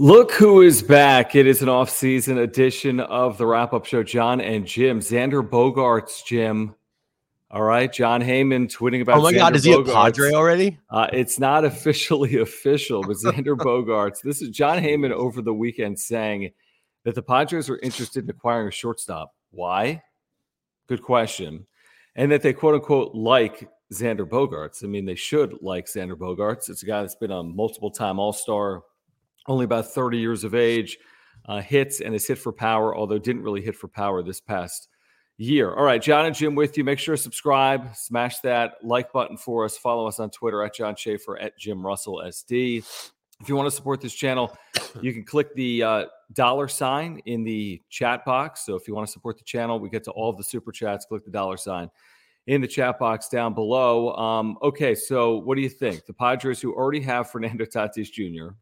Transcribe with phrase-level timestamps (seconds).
[0.00, 1.36] Look who is back.
[1.36, 4.02] It is an off-season edition of the wrap-up show.
[4.02, 4.98] Jon and Jim.
[4.98, 6.74] Xander Bogaerts, Jim.
[7.48, 7.92] All right.
[7.92, 10.80] Jon Heyman tweeting about Oh my Xander god, is he a Padre already?
[10.90, 14.20] Uh, it's not officially official, but Xander Bogaerts.
[14.20, 16.50] This is Jon Heyman over the weekend saying
[17.04, 19.32] that the Padres are interested in acquiring a shortstop.
[19.52, 20.02] Why?
[20.88, 21.68] Good question.
[22.16, 24.82] And that they quote unquote like Xander Bogaerts.
[24.82, 26.68] I mean, they should like Xander Bogaerts.
[26.68, 28.82] It's a guy that's been a multiple time All Star,
[29.46, 30.98] only about 30 years of age,
[31.46, 34.88] uh, hits and has hit for power, although didn't really hit for power this past
[35.36, 35.74] year.
[35.74, 36.84] All right, Jon and Jim with you.
[36.84, 39.76] Make sure to subscribe, smash that like button for us.
[39.76, 42.84] Follow us on Twitter at Jon Schaefer at Jim Russell SD.
[43.40, 44.56] If you want to support this channel,
[45.00, 48.64] you can click the uh, dollar sign in the chat box.
[48.64, 50.72] So if you want to support the channel, we get to all of the super
[50.72, 51.04] chats.
[51.04, 51.90] Click the dollar sign
[52.46, 54.14] in the chat box down below.
[54.14, 56.06] Um, okay, so what do you think?
[56.06, 58.54] The Padres, who already have Fernando Tatis Jr.,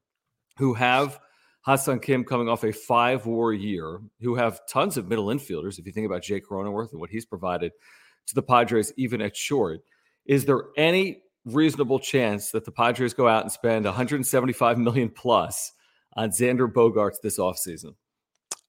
[0.56, 1.18] who have
[1.62, 5.78] Ha-Seong Kim coming off a five WAR year, who have tons of middle infielders.
[5.78, 7.72] If you think about Jake Cronenworth and what he's provided
[8.26, 9.80] to the Padres, even at short,
[10.26, 15.72] is there any reasonable chance that the Padres go out and spend 175 million plus
[16.14, 17.94] on Xander Bogaerts this offseason?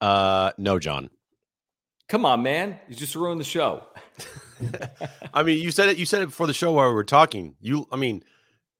[0.00, 1.10] Uh, no, John.
[2.08, 2.78] Come on, man.
[2.88, 3.84] You just ruined the show.
[5.34, 5.96] I mean, you said it.
[5.96, 7.56] You said it before the show while we were talking.
[7.60, 8.22] You, I mean,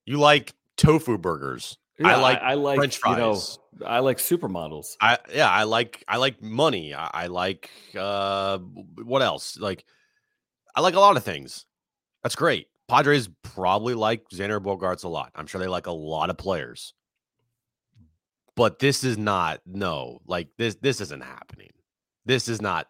[0.04, 1.78] you like tofu burgers.
[2.02, 3.58] I like I like French You know, fries.
[3.84, 4.96] I like supermodels.
[5.00, 6.94] I yeah, I like I like money.
[6.94, 9.58] I, I like uh what else?
[9.58, 9.84] Like
[10.74, 11.66] I like a lot of things.
[12.22, 12.68] That's great.
[12.88, 15.30] Padres probably like Xander Bogaerts a lot.
[15.34, 16.94] I'm sure they like a lot of players.
[18.56, 21.70] But this is not no, like this this isn't happening.
[22.24, 22.88] This is not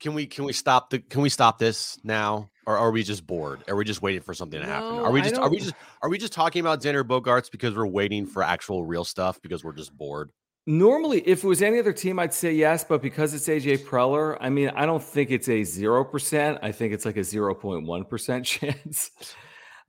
[0.00, 2.50] can we can we stop the can we stop this now?
[2.66, 3.62] Or are we just bored?
[3.68, 4.96] Are we just waiting for something to happen?
[4.96, 7.74] No, Are we just are we just are we just talking about Xander Bogaerts because
[7.74, 10.30] we're waiting for actual real stuff because we're just bored?
[10.66, 14.38] Normally, if it was any other team, I'd say yes, but because it's AJ Preller,
[14.40, 16.58] I mean, I don't think it's a 0%.
[16.62, 19.10] I think it's like a 0.1% chance.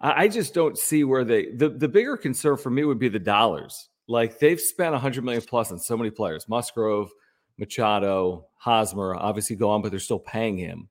[0.01, 3.07] I I just don't see where they the, the bigger concern for me would be
[3.09, 3.89] the dollars.
[4.07, 7.09] Like they've spent a 100 million plus on so many players Musgrove,
[7.57, 10.89] Machado, Hosmer, obviously go on, but they're still paying him.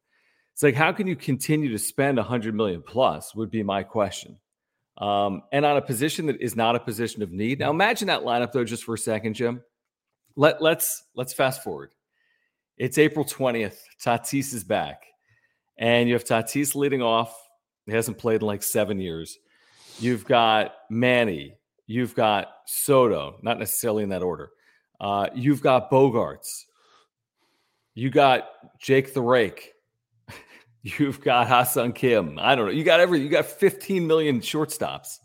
[0.54, 3.34] It's like, how can you continue to spend 100 million plus?
[3.34, 4.38] Would be my question.
[4.98, 7.58] Um, and on a position that is not a position of need.
[7.58, 9.62] Now, imagine that lineup though, just for a second, Jim.
[10.36, 11.90] Let let's let's fast forward.
[12.76, 13.78] It's April 20th.
[14.00, 15.04] Tatis is back.
[15.76, 17.36] And you have Tatis leading off.
[17.86, 19.38] He hasn't played in like seven years.
[19.98, 21.56] You've got Manny.
[21.86, 24.50] You've got Soto, not necessarily in that order.
[25.00, 26.64] Uh, you've got Bogaerts.
[27.94, 28.48] You got
[28.80, 29.73] Jake the Rake.
[30.84, 32.38] You've got Ha-Seong Kim.
[32.38, 32.72] I don't know.
[32.72, 33.20] You got every.
[33.20, 35.18] You got 15 million shortstops.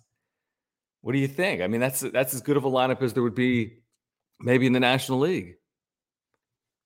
[1.02, 1.62] What do you think?
[1.62, 3.82] I mean, that's that's as good of a lineup as there would be
[4.40, 5.56] maybe in the National League.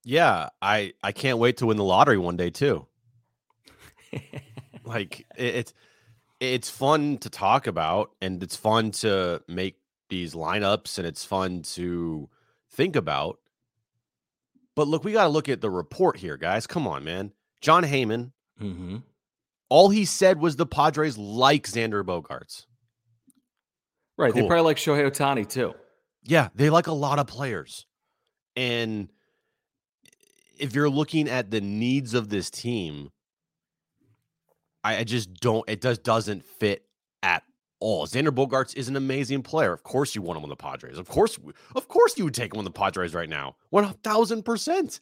[0.03, 2.87] Yeah, I I can't wait to win the lottery one day too.
[4.83, 5.73] like it, it's
[6.39, 9.77] it's fun to talk about and it's fun to make
[10.09, 12.27] these lineups and it's fun to
[12.71, 13.37] think about.
[14.75, 16.65] But look, we got to look at the report here, guys.
[16.65, 17.33] Come on, man.
[17.61, 18.31] Jon Heyman,
[18.63, 18.97] Mm-hmm.
[19.69, 22.65] all he said was the Padres like Xander Bogaerts.
[24.17, 24.33] Right.
[24.33, 25.73] They probably like Shohei Ohtani too.
[26.23, 27.85] Yeah, they like a lot of players.
[28.55, 29.09] And
[30.57, 33.11] if you're looking at the needs of this team,
[34.83, 36.85] I, I just don't it does doesn't fit
[37.23, 37.43] at
[37.79, 38.05] all.
[38.05, 39.73] Xander Bogaerts is an amazing player.
[39.73, 40.97] Of course you want him on the Padres.
[40.97, 41.37] Of course,
[41.75, 43.55] of course you would take him on the Padres right now.
[43.71, 45.01] One thousand percent.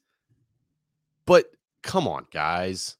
[1.25, 1.45] But
[1.83, 2.97] come on, guys.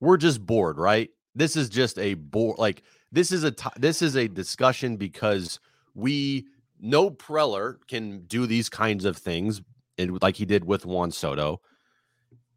[0.00, 1.10] We're just bored, right?
[1.34, 5.60] This is just a bore like this is a t- this is a discussion because
[5.94, 6.46] we
[6.80, 9.60] know Preller can do these kinds of things
[9.96, 11.60] and like he did with Juan Soto.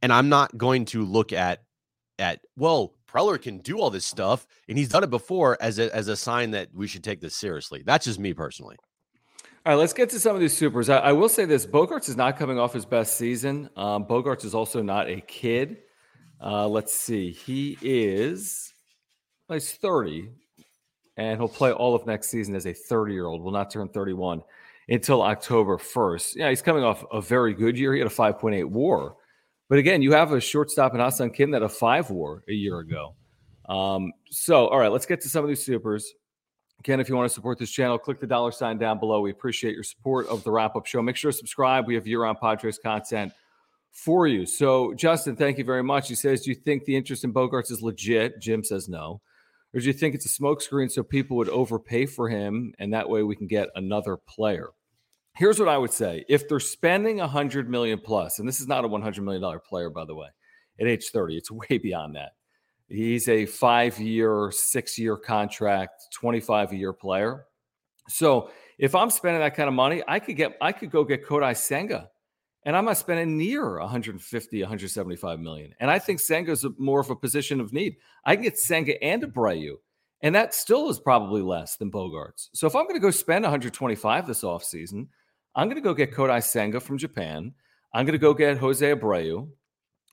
[0.01, 1.63] And I'm not going to look at
[2.19, 5.93] at well, Preller can do all this stuff and he's done it before as a
[5.95, 7.83] as a sign that we should take this seriously.
[7.85, 8.77] That's just me personally.
[9.63, 10.89] All right, let's get to some of these supers.
[10.89, 13.69] I, I will say this: Bogaerts is not coming off his best season.
[13.75, 15.77] Um, Bogaerts is also not a kid.
[16.43, 18.73] Uh, let's see, he is
[19.47, 20.31] he's thirty,
[21.17, 23.43] and he'll play all of next season as a thirty-year-old.
[23.43, 24.41] Will not turn thirty-one
[24.89, 26.35] until October first.
[26.35, 27.93] Yeah, he's coming off a very good year.
[27.93, 29.15] He had a five point eight WAR,
[29.69, 32.79] but again, you have a shortstop in Ha-Seong Kim that a five WAR a year
[32.79, 33.13] ago.
[33.69, 36.11] Um, so, all right, let's get to some of these supers.
[36.79, 39.21] Again, if you want to support this channel, click the dollar sign down below.
[39.21, 41.03] We appreciate your support of the wrap up show.
[41.03, 41.85] Make sure to subscribe.
[41.85, 43.31] We have year round Padres content
[43.91, 44.45] for you.
[44.45, 46.07] So, Justin, thank you very much.
[46.07, 48.41] He says, Do you think the interest in Bogaerts is legit?
[48.41, 49.21] Jim says no.
[49.73, 53.09] Or do you think it's a smokescreen so people would overpay for him and that
[53.09, 54.69] way we can get another player?
[55.37, 58.83] Here's what I would say if they're spending 100 million plus, and this is not
[58.83, 60.27] a $100 million player, by the way,
[60.79, 62.31] at age 30, it's way beyond that.
[62.89, 67.45] He's a five year, six year contract, 25 a year player.
[68.09, 71.25] So if I'm spending that kind of money, I could get, I could go get
[71.25, 72.09] Kodai Senga
[72.63, 75.73] and I'm not spending near 150, 175 million.
[75.79, 77.97] And I think Senga's more of a position of need.
[78.25, 79.75] I can get Senga and Abreu,
[80.21, 82.49] and that still is probably less than Bogaerts.
[82.53, 85.07] So if I'm going to go spend 125 this offseason,
[85.55, 87.53] I'm going to go get Kodai Senga from Japan.
[87.93, 89.49] I'm going to go get Jose Abreu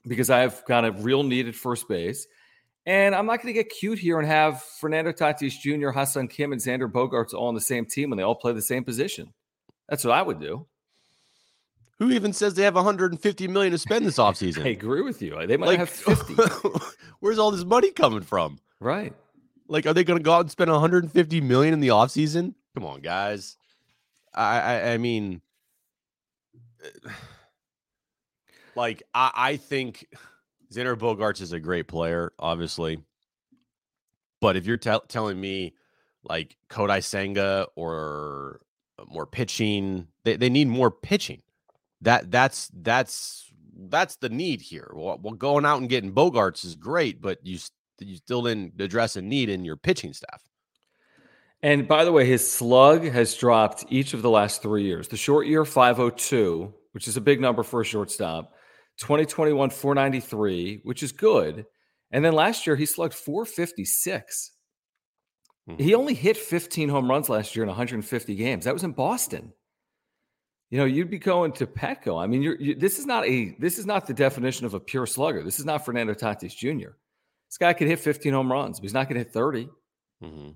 [0.07, 2.27] because I have got a real needed first base.
[2.85, 6.53] And I'm not going to get cute here and have Fernando Tatis Jr., Ha-Seong Kim,
[6.53, 9.31] and Xander Bogaerts all on the same team when they all play the same position.
[9.87, 10.65] That's what I would do.
[11.99, 14.65] Who even says they have 150 million to spend this offseason?
[14.65, 15.45] I agree with you.
[15.45, 16.35] They might like, have 50.
[17.19, 18.59] where's all this money coming from?
[18.79, 19.13] Right.
[19.67, 22.55] Like, are they going to go out and spend 150 million in the offseason?
[22.73, 23.57] Come on, guys.
[24.33, 25.41] I, I, I mean,
[28.75, 30.07] like, I, I think
[30.73, 32.99] Xander Bogaerts is a great player, obviously.
[34.41, 35.73] But if you're te- telling me
[36.23, 38.61] like Kodai Senga or
[39.07, 41.41] more pitching, they, they need more pitching.
[42.01, 43.51] That that's that's
[43.89, 44.91] that's the need here.
[44.93, 47.59] Well, well, going out and getting Bogaerts is great, but you
[47.99, 50.41] you still didn't address a need in your pitching staff.
[51.61, 55.09] And by the way, his slug has dropped each of the last three years.
[55.09, 58.53] The short year, 502, which is a big number for a shortstop.
[58.99, 61.65] 2021 493, which is good.
[62.11, 64.51] And then last year he slugged 456.
[65.69, 65.83] Mm-hmm.
[65.83, 68.65] He only hit 15 home runs last year in 150 games.
[68.65, 69.53] That was in Boston.
[70.69, 72.21] You know, you'd be going to Petco.
[72.21, 74.79] I mean, you're, you, this is not a this is not the definition of a
[74.79, 75.43] pure slugger.
[75.43, 76.91] This is not Fernando Tatis Jr.
[77.49, 79.69] This guy could hit 15 home runs, but he's not going to hit 30.
[80.23, 80.49] Mm-hmm.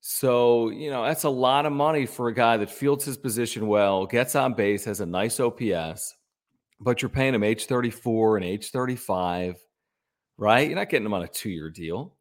[0.00, 3.66] So, you know, that's a lot of money for a guy that fields his position
[3.66, 6.14] well, gets on base, has a nice OPS
[6.80, 9.56] but you're paying him age 34 and age 35,
[10.36, 10.68] right?
[10.68, 12.14] You're not getting him on a two year deal.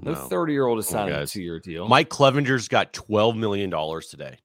[0.00, 1.88] No 30 year old is signing a two year deal.
[1.88, 3.70] Mike Clevinger's got $12 million
[4.08, 4.38] today.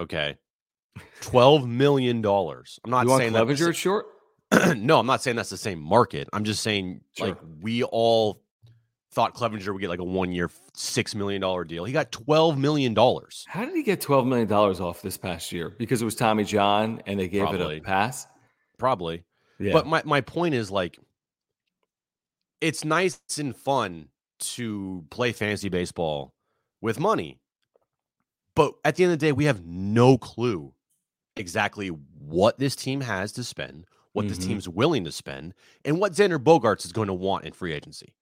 [0.00, 0.36] Okay.
[1.22, 2.24] $12 million.
[2.24, 4.06] I'm not you saying Clevinger that short.
[4.76, 6.28] no, I'm not saying that's the same market.
[6.32, 7.28] I'm just saying, sure.
[7.28, 8.40] like, we all
[9.12, 11.84] thought Clevinger would get like a one year, $6 million deal.
[11.84, 12.94] He got $12 million.
[12.94, 15.74] How did he get $12 million off this past year?
[15.76, 17.76] Because it was Tommy John and they gave Probably.
[17.76, 18.26] it a pass?
[18.78, 19.24] Probably.
[19.58, 19.72] Yeah.
[19.72, 20.98] But my, my point is like,
[22.60, 24.08] it's nice and fun
[24.40, 26.32] to play fantasy baseball
[26.80, 27.40] with money.
[28.54, 30.72] But at the end of the day, we have no clue
[31.38, 34.34] exactly what this team has to spend, what mm-hmm.
[34.34, 35.54] this team's willing to spend,
[35.84, 38.12] and what Xander Bogaerts is going to want in free agency.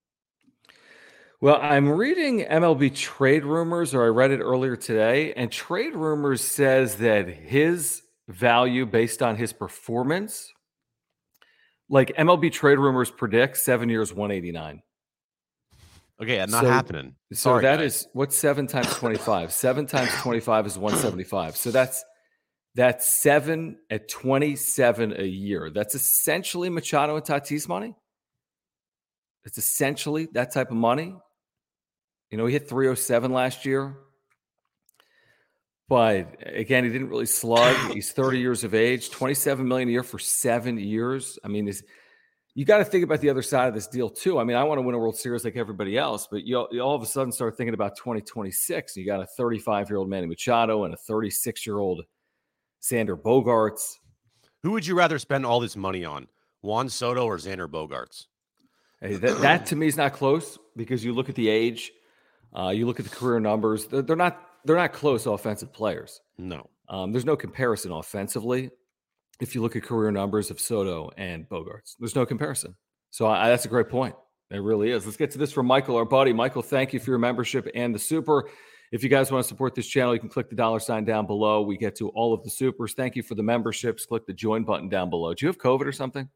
[1.41, 6.41] Well, I'm reading MLB trade rumors, or I read it earlier today, and trade rumors
[6.41, 10.51] says that his value based on his performance,
[11.91, 14.83] like MLB trade rumors predict, seven years, 189.
[16.23, 17.15] Okay, not so, happening.
[17.33, 17.97] So Sorry, that guys.
[17.97, 19.53] is what's seven times 25?
[19.53, 21.57] seven times 25 is 175.
[21.57, 22.03] So that's
[22.77, 25.71] that's seven at 27 a year.
[25.71, 27.95] That's essentially Machado and Tatis money.
[29.47, 31.17] It's essentially that type of money.
[32.31, 33.97] You know, he hit 307 last year.
[35.89, 37.95] But again, he didn't really slug.
[37.95, 41.39] He's 30 years of age, 27 million a year for seven years.
[41.43, 41.73] I mean,
[42.55, 44.39] you got to think about the other side of this deal too.
[44.39, 46.81] I mean, I want to win a World Series like everybody else, but you, you
[46.81, 48.97] all of a sudden start thinking about 2026.
[48.97, 52.03] You got a 35 year old Manny Machado and a 36 year old
[52.91, 53.95] Xander Bogaerts.
[54.63, 56.27] Who would you rather spend all this money on,
[56.63, 58.27] Juan Soto or Xander Bogaerts?
[59.01, 61.93] Hey, that, that to me is not close because you look at the age
[62.57, 66.21] uh, you look at the career numbers; they're, they're, not they're not close offensive players.
[66.39, 68.71] No, um, there's no comparison offensively.
[69.41, 72.75] If you look at career numbers of Soto and Bogaerts, there's no comparison.
[73.11, 74.15] So I, that's a great point.
[74.51, 75.05] It really is.
[75.05, 76.33] Let's get to this from Michael, our buddy.
[76.33, 78.49] Michael, thank you for your membership and the super.
[78.93, 81.27] If you guys want to support this channel, you can click the dollar sign down
[81.27, 81.63] below.
[81.63, 82.95] We get to all of the supers.
[82.95, 84.07] Thank you for the memberships.
[84.07, 85.35] Click the join button down below.
[85.35, 86.29] Do you have COVID or something?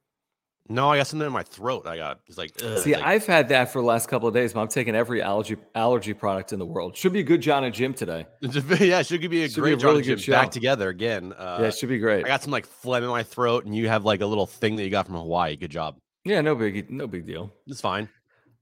[0.69, 1.87] No, I got something in my throat.
[1.87, 4.35] I got it's like ugh, See, like, I've had that for the last couple of
[4.35, 6.97] days, but I'm taking every allergy allergy product in the world.
[6.97, 8.27] Should be a good Jon and Jim today.
[8.41, 11.33] yeah, should be a Should be great a Jon really and Jim back together again.
[11.33, 12.25] Uh, yeah, it should be great.
[12.25, 14.77] I got some like phlegm in my throat, and you have like a little thing
[14.77, 15.57] that you got from Hawaii.
[15.57, 15.97] Good job.
[16.25, 17.53] yeah, no big no big deal.
[17.67, 18.09] It's fine.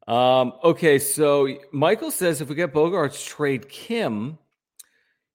[0.09, 4.39] Um, okay, so Michael says if we get Bogaerts, trade Kim.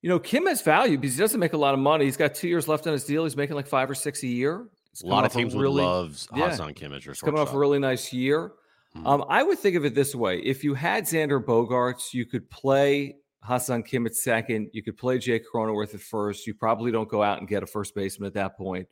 [0.01, 2.05] You know, Kim has value because he doesn't make a lot of money.
[2.05, 3.23] He's got two years left on his deal.
[3.23, 4.65] He's making like five or six a year.
[4.91, 6.49] He's A lot of teams really, would love yeah.
[6.49, 8.51] Ha-Seong Kimmich or he's coming off a really nice year.
[8.97, 9.07] Mhm.
[9.07, 12.49] Um, I would think of it this way: if you had Xander Bogaerts, you could
[12.49, 14.69] play Ha-Seong Kim at second.
[14.73, 16.47] You could play Jake Cronenworth at first.
[16.47, 18.87] You probably don't go out and get a first baseman at that point.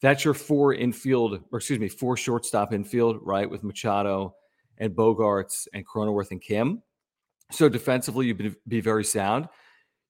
[0.00, 3.50] That's your four infield, or excuse me, four shortstop infield, right?
[3.50, 4.34] With Machado
[4.78, 6.82] and Bogaerts and Cronenworth and Kim.
[7.50, 9.48] So defensively, you'd be, very sound.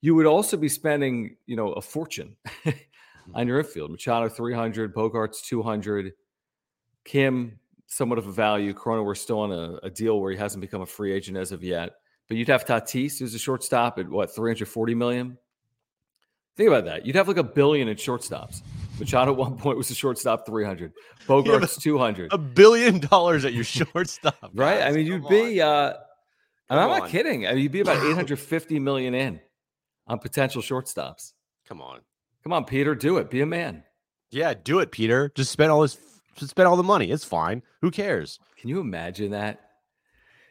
[0.00, 3.48] You would also be spending, you know, a fortune on mm-hmm.
[3.48, 3.90] your infield.
[3.90, 6.12] Machado 300, Bogaerts 200,
[7.04, 8.74] Kim somewhat of a value.
[8.74, 11.62] Cronenworth still on a, a deal where he hasn't become a free agent as of
[11.62, 11.92] yet.
[12.28, 15.38] But you'd have Tatis, who's a shortstop at what 340 million.
[16.56, 17.06] Think about that.
[17.06, 18.62] You'd have like a billion in shortstops.
[18.98, 20.92] Machado at one point was a shortstop 300.
[21.26, 22.32] Bogaerts 200.
[22.32, 24.82] a billion dollars at your shortstop, Right?
[24.82, 25.94] I mean, you'd be uh
[26.70, 27.46] I'm Come not kidding.
[27.46, 29.40] I mean, you'd be about 850 million in
[30.06, 31.32] on potential shortstops.
[31.66, 32.00] Come on.
[32.42, 33.30] Come on, Peter, do it.
[33.30, 33.84] Be a man.
[34.30, 35.30] Yeah, do it, Peter.
[35.34, 35.96] Just spend all this.
[36.36, 37.10] Just spend all the money.
[37.10, 37.62] It's fine.
[37.82, 38.38] Who cares?
[38.58, 39.60] Can you imagine that?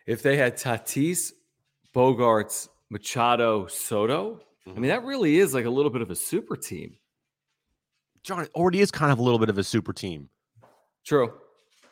[0.05, 1.31] If they had Tatis,
[1.95, 4.81] Bogaerts, Machado, Soto, I Mm-hmm.
[4.81, 6.97] mean, that really is like a little bit of a super team.
[8.27, 10.29] John, it already is kind of a little bit of a super team.
[11.05, 11.33] True.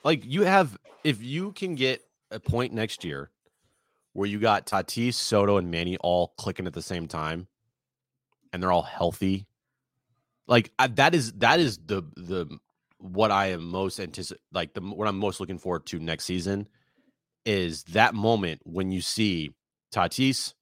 [0.04, 3.32] Like you have, if you can get a point next year
[4.12, 7.48] where you got Tatis, Soto, and Manny all clicking at the same time,
[8.52, 9.48] and they're all healthy,
[10.46, 12.48] like I, that is that is the the
[12.98, 16.68] what I am most anticipate like the what I'm most looking forward to next season
[17.46, 19.54] is that moment when you see
[19.94, 20.54] Tatis,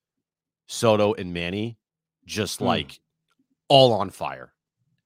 [0.68, 1.78] Soto, and Manny
[2.26, 2.66] just Hmm.
[2.66, 3.00] like
[3.70, 4.54] all on fire.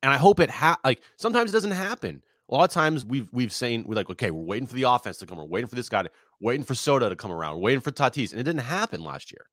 [0.03, 2.21] And I hope it ha like sometimes it doesn't happen.
[2.49, 5.17] A lot of times we've we've saying we're like, okay, we're waiting for the offense
[5.17, 5.37] to come.
[5.37, 7.91] We're waiting for this guy to waiting for Soto to come around, we're waiting for
[7.91, 9.45] Tatis, and it didn't happen last year.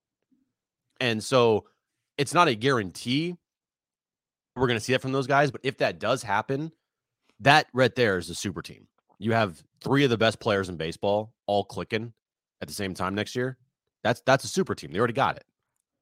[1.00, 1.66] And so
[2.18, 3.36] it's not a guarantee
[4.56, 6.70] we're gonna see that from those guys, but if that does happen,
[7.40, 8.86] that right there is a super team.
[9.18, 12.12] You have three of the best players in baseball all clicking
[12.60, 13.58] at the same time next year.
[14.02, 14.92] That's that's a super team.
[14.92, 15.44] They already got it.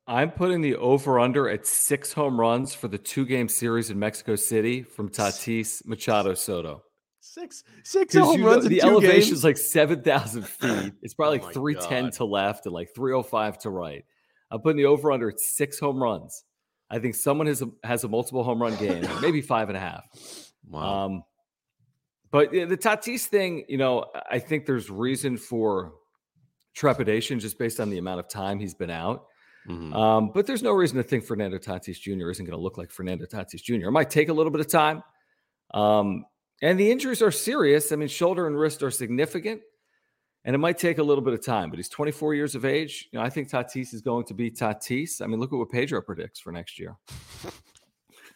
[0.06, 3.98] I'm putting the over under at six home runs for the two game series in
[3.98, 6.82] Mexico City from Tatis, Machado, Soto.
[7.20, 10.92] Six six home know, runs in the elevation is like 7,000 feet.
[11.02, 12.12] It's probably Oh like 310 God.
[12.14, 14.04] to left and like 305 to right.
[14.50, 16.44] I'm putting the over under at six home runs.
[16.90, 19.80] I think someone has a, has a multiple home run game, maybe five and a
[19.80, 20.04] half.
[20.68, 21.04] Wow.
[21.04, 21.22] Um,
[22.32, 25.92] but the Tatis thing, you know, I think there's reason for
[26.74, 29.26] trepidation just based on the amount of time he's been out.
[29.68, 29.94] Mhm.
[29.94, 32.30] Um, but there's no reason to think Fernando Tatis Jr.
[32.30, 33.88] isn't going to look like Fernando Tatis Jr.
[33.88, 35.02] It might take a little bit of time.
[35.72, 36.24] Um,
[36.62, 37.92] and the injuries are serious.
[37.92, 39.62] I mean, shoulder and wrist are significant,
[40.44, 41.70] and it might take a little bit of time.
[41.70, 43.08] But he's 24 years of age.
[43.12, 45.20] You know, I think Tatis is going to be Tatis.
[45.20, 46.96] I mean, look at what Pedro predicts for next year.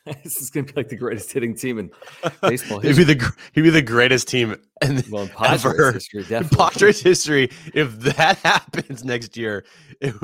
[0.25, 1.91] this is going to be like the greatest hitting team in
[2.43, 5.93] baseball He'd be the he'd be the greatest team in well, in Padres ever.
[5.93, 6.57] history, in definitely.
[6.59, 7.51] Padres history.
[7.75, 9.65] If that happens next year,
[10.01, 10.15] it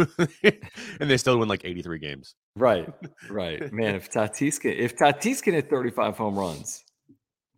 [1.01, 2.35] and they still win like 83 games.
[2.57, 2.89] Right,
[3.31, 3.95] right, man.
[3.97, 6.85] If Tatis can, if Tatis can hit 35 home runs,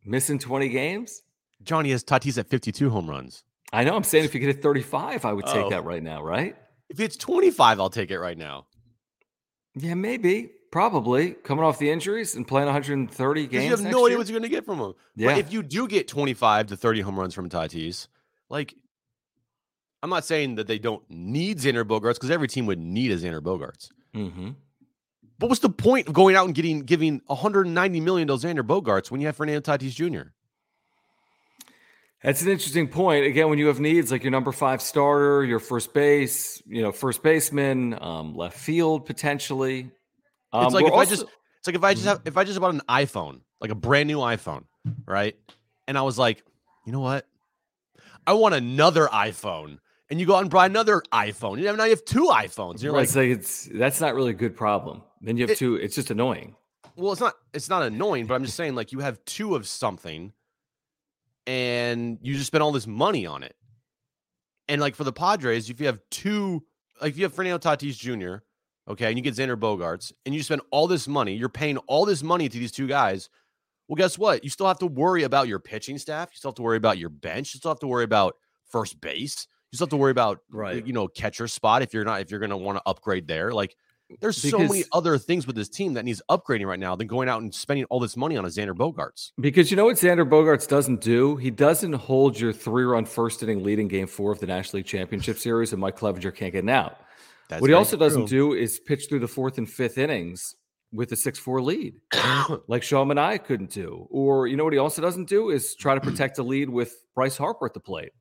[0.04, 1.22] missing 20 games,
[1.62, 3.44] Johnny has Tatis at 52 home runs.
[3.72, 3.96] I know.
[3.96, 5.70] I'm saying if you could hit 35, I would take Oh.
[5.70, 6.54] that right now, right?
[6.90, 8.66] If it's 25, I'll take it right now.
[9.74, 13.64] Yeah, maybe, probably coming off the injuries and playing 130 games.
[13.64, 14.18] you have no idea year.
[14.18, 14.94] what you're going to get from him.
[15.14, 15.28] Yeah.
[15.28, 18.08] But if you do get 25 to 30 home runs from Tatis,
[18.50, 18.74] like,
[20.02, 23.16] I'm not saying that they don't need Xander Bogaerts because every team would need a
[23.16, 23.90] Xander Bogaerts.
[24.12, 24.50] hmm
[25.38, 29.12] But what's the point of going out and getting giving 190 million to Xander Bogaerts
[29.12, 30.30] when you have Fernando Tatis Jr.?
[32.24, 33.26] That's an interesting point.
[33.26, 36.90] Again, when you have needs like your number five starter, your first base, you know,
[36.90, 39.92] first baseman, um, left field potentially.
[40.54, 41.22] Um, it's like if I just
[41.58, 44.06] it's like if I just have if I just bought an iPhone, like a brand
[44.06, 44.64] new iPhone,
[45.06, 45.36] right?
[45.88, 46.42] And I was like,
[46.86, 47.26] you know what?
[48.26, 49.78] I want another iPhone.
[50.10, 51.58] And you go out and buy another iPhone.
[51.58, 52.82] You have now you have two iPhones.
[52.82, 55.02] You're Right, like, it's like it's that's not really a good problem.
[55.20, 55.76] Then you have It- two.
[55.76, 56.54] It's just annoying.
[56.94, 59.66] well, it's not it's not annoying, but I'm just saying, like, you have two of
[59.66, 60.32] something
[61.46, 63.56] and you just spend all this money on it.
[64.68, 66.64] And like for the Padres, if you have two,
[67.00, 68.36] like if you have Fernando Tatis Jr.,
[68.88, 72.04] okay, and you get Xander Bogaerts, and you spend all this money, you're paying all
[72.04, 73.28] this money to these two guys.
[73.88, 74.42] Well, guess what?
[74.44, 76.30] You still have to worry about your pitching staff.
[76.32, 77.52] You still have to worry about your bench.
[77.54, 78.36] You still have to worry about
[78.70, 79.46] first base.
[79.72, 80.86] You still have to worry about Right.
[80.86, 83.52] you know catcher spot if you're not if you're going to want to upgrade there.
[83.52, 83.76] Like
[84.20, 87.28] there's so many other things with this team that needs upgrading right now than going
[87.28, 89.32] out and spending all this money on a Xander Bogaerts.
[89.40, 91.36] Because you know what Xander Bogaerts doesn't do?
[91.36, 94.78] He doesn't hold your three run first inning lead in game four of the National
[94.78, 96.98] League Championship Series, and Mike Clevinger can't get an out.
[97.48, 100.54] That's what he also doesn't do is pitch through the fourth and fifth innings
[100.92, 101.94] with a 6 4 lead,
[102.68, 104.06] like Sean Manaea couldn't do.
[104.10, 106.94] Or, you know what he also doesn't do is try to protect a lead with
[107.14, 108.12] Bryce Harper at the plate.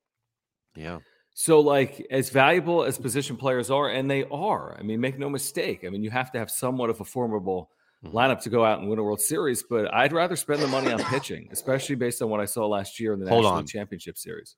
[0.75, 0.99] yeah.
[1.35, 5.29] So, like, as valuable as position players are, and they are, I mean, make no
[5.29, 5.83] mistake.
[5.83, 7.71] I mean, you have to have somewhat of a formidable
[8.05, 8.11] Mhm.
[8.11, 10.91] lineup to go out and win a World Series, but I'd rather spend the money
[10.91, 13.65] on pitching, especially based on what I saw last year in the Hold National on.
[13.65, 14.57] Championship Series.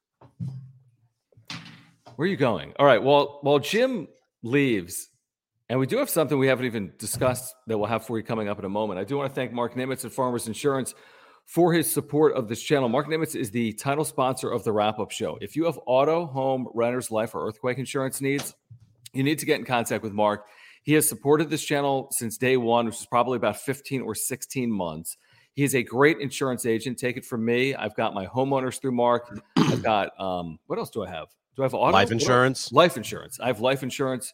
[2.16, 2.74] Where are you going?
[2.80, 3.02] All right.
[3.02, 4.08] Well, while Jim
[4.46, 5.10] leaves,
[5.70, 8.48] and we do have something we haven't even discussed that we'll have for you coming
[8.48, 9.00] up in a moment.
[9.00, 10.94] I do want to thank Mark Nimitz at Farmers Insurance
[11.46, 12.88] for his support of this channel.
[12.88, 15.38] Mark Nimitz is the title sponsor of the wrap up show.
[15.42, 18.54] If you have auto, home, renter's life, or earthquake insurance needs,
[19.14, 20.46] you need to get in contact with Mark.
[20.84, 24.72] He has supported this channel since day one, which is probably about 15 or 16
[24.72, 25.18] months.
[25.56, 27.00] He is a great insurance agent.
[27.00, 27.74] Take it from me.
[27.74, 29.40] I've got my homeowners through Mark.
[29.56, 31.30] I've got um, what else do I have?
[31.56, 32.72] Do I have auto Life insurance.
[32.72, 33.40] Life insurance.
[33.40, 34.34] I have life insurance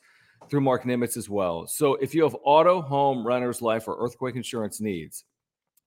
[0.49, 1.67] through Mark Nimitz as well.
[1.67, 5.23] So if you have auto, home, renter's life, or earthquake insurance needs,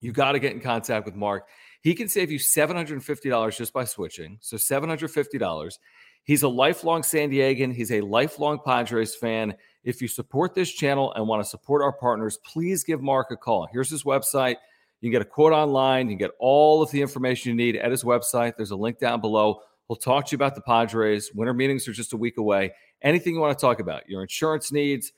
[0.01, 1.47] you got to get in contact with Mark.
[1.81, 4.37] He can save you $750 just by switching.
[4.41, 5.77] So $750.
[6.23, 7.73] He's a lifelong San Diegan.
[7.73, 9.55] He's a lifelong Padres fan.
[9.83, 13.37] If you support this channel and want to support our partners, please give Mark a
[13.37, 13.67] call.
[13.71, 14.55] Here's his website.
[15.01, 16.07] You can get a quote online.
[16.07, 18.53] You can get all of the information you need at his website.
[18.57, 19.59] There's a link down below.
[19.87, 21.31] He'll talk to you about the Padres.
[21.33, 22.73] Winter meetings are just a week away.
[23.01, 25.11] Anything you want to talk about, your insurance needs,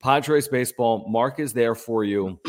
[0.00, 2.38] Padres baseball, Mark is there for you.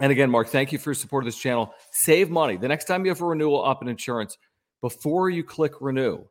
[0.00, 1.74] and again, Mark, thank you for your support of this channel.
[1.90, 2.56] Save money.
[2.56, 4.38] The next time you have a renewal up in insurance,
[4.80, 6.24] before you click renew,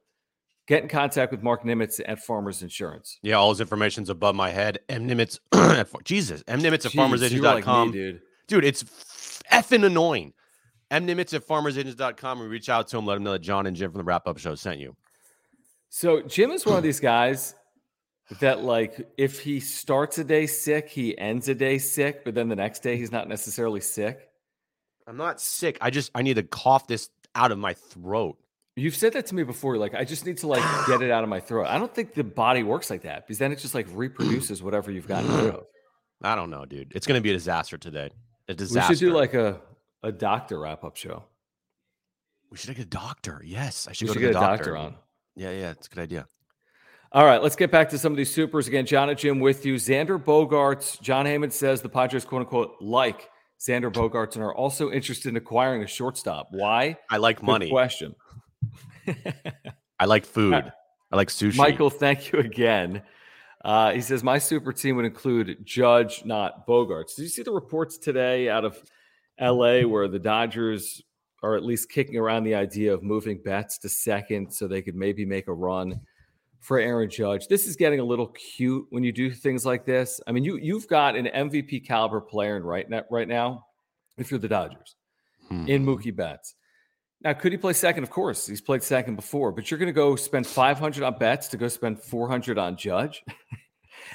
[0.68, 3.20] get in contact with Mark Nimitz at Farmers Insurance.
[3.22, 4.80] Yeah, all his information's above my head.
[4.90, 6.44] M Nimitz at Jesus.
[6.48, 6.94] M Nimitz at
[7.42, 8.22] were like me, dude.
[8.48, 8.84] Dude, it's
[9.52, 10.34] effing annoying.
[10.90, 12.42] M Nimitz at farmersagents.com.
[12.42, 14.28] and reach out to him, let him know that Jon and Jim from the wrap
[14.28, 14.96] up show sent you.
[15.90, 17.56] So Jim is one of these guys
[18.40, 22.50] that like if he starts a day sick, he ends a day sick, but then
[22.50, 24.30] the next day he's not necessarily sick.
[25.08, 25.78] I'm not sick.
[25.80, 28.38] I just I need to cough this out of my throat.
[28.76, 29.78] You've said that to me before.
[29.78, 31.68] Like, I just need to like get it out of my throat.
[31.68, 34.92] I don't think the body works like that because then it just like reproduces whatever
[34.92, 35.66] you've gotten rid of.
[36.22, 36.92] I don't know, dude.
[36.96, 38.12] It's gonna be a disaster today.
[38.50, 38.92] A disaster.
[38.92, 39.62] We should do like a
[40.04, 41.24] a doctor wrap up show.
[42.52, 43.42] we should get a doctor.
[43.46, 44.58] Yes, I should We go should to get a doctor.
[44.72, 44.96] doctor on.
[45.36, 46.26] Yeah, yeah, it's a good idea.
[47.12, 48.86] All right, let's get back to some of these supers again.
[48.86, 49.76] Jon and Jim with you.
[49.76, 51.00] Xander Bogaerts.
[51.02, 53.30] Jon Heyman says the Padres, quote unquote, like
[53.60, 56.48] Xander Bogaerts and are also interested in acquiring a shortstop.
[56.52, 56.98] Why?
[57.10, 57.70] I like Good money.
[57.70, 58.14] question.
[60.00, 60.72] I like food.
[61.12, 61.56] I like sushi.
[61.56, 63.02] Michael, thank you again.
[63.64, 67.16] Uh, he says my super team would include Judge, not Bogaerts.
[67.16, 68.82] Did you see the reports today out of
[69.40, 71.02] LA where the Dodgers
[71.44, 74.96] are at least kicking around the idea of moving Betts to second so they could
[74.96, 76.02] maybe make a run
[76.60, 77.48] for Aaron Judge?
[77.48, 80.20] This is getting a little cute when you do things like this.
[80.28, 83.66] I mean, you you've got an MVP caliber player in right now, right now
[84.18, 84.96] if you're the Dodgers
[85.50, 85.68] Hmm.
[85.68, 86.56] in Mookie Betts.
[87.22, 88.04] Now, could he play second?
[88.04, 91.48] Of course, he's played second before, but you're going to go spend 500 on Betts
[91.50, 93.24] to go spend 400 on Judge,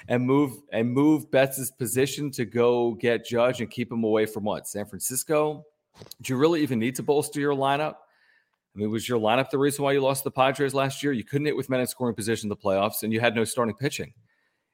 [0.09, 4.45] and move and move Betts' position to go get Judge and keep him away from
[4.45, 5.65] what San Francisco.
[6.23, 7.95] Do you really even need to bolster your lineup?
[8.75, 11.13] I mean, was your lineup the reason why you lost the Padres last year?
[11.13, 13.45] You couldn't hit with men in scoring position in the playoffs, and you had no
[13.45, 14.15] starting pitching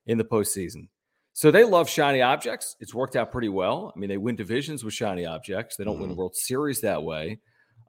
[0.07, 0.89] in the postseason.
[1.33, 2.77] So they love shiny objects.
[2.81, 3.93] It's worked out pretty well.
[3.95, 5.77] I mean, they win divisions with shiny objects.
[5.77, 7.39] They don't win the World Series that way.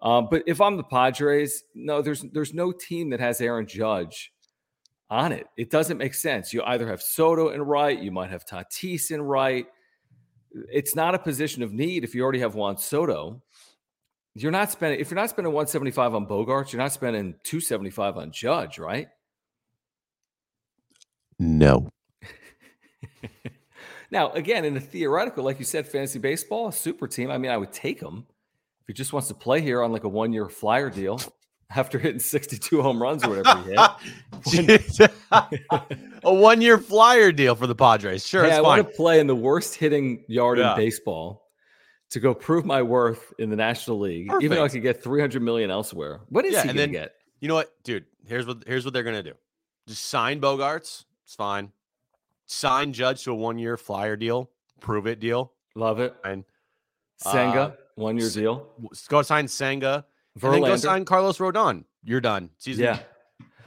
[0.02, 4.32] Um, but if I'm the Padres, no, there's there's no team that has Aaron Judge
[5.10, 5.48] on it.
[5.58, 6.54] It doesn't make sense.
[6.54, 9.66] You either have Soto in right, you might have Tatis in right.
[10.72, 13.42] It's not a position of need if you already have Juan Soto.
[14.36, 18.32] You're not spending if you're not spending 175 on Bogaerts, you're not spending 275 on
[18.32, 19.10] Judge, right?
[21.38, 21.90] No.
[24.12, 27.30] Now, again, in the theoretical, like you said, fantasy baseball, a super team.
[27.30, 28.26] I mean, I would take him
[28.82, 31.22] if he just wants to play here on like a one year flyer deal
[31.76, 33.62] after hitting 62 home runs or whatever
[34.46, 35.12] he hit.
[36.24, 38.26] A one year flyer deal for the Padres.
[38.26, 38.80] Sure, hey, it's I fine.
[38.80, 40.72] want to play in the worst hitting yard Yeah.
[40.72, 41.44] in baseball
[42.10, 45.42] to go prove my worth in the National League, even though I could get 300
[45.42, 46.22] million elsewhere.
[46.30, 47.14] What is Yeah, he going to get?
[47.40, 48.06] You know what, dude?
[48.26, 49.34] Here's what here's what they're gonna do.
[49.88, 51.06] Just sign Bogaerts.
[51.24, 51.72] It's fine.
[52.46, 54.50] sign Judge to a one year flyer deal,
[54.82, 55.54] prove it deal.
[55.76, 56.14] Love it.
[56.26, 56.44] And
[57.18, 58.68] Senga, uh, one year deal.
[59.08, 60.06] go sign Senga.
[60.44, 60.80] And then go Verlander.
[60.80, 61.86] sign Carlos Rodon.
[62.04, 62.50] You're done.
[62.58, 62.84] Season.
[62.84, 63.00] Yeah.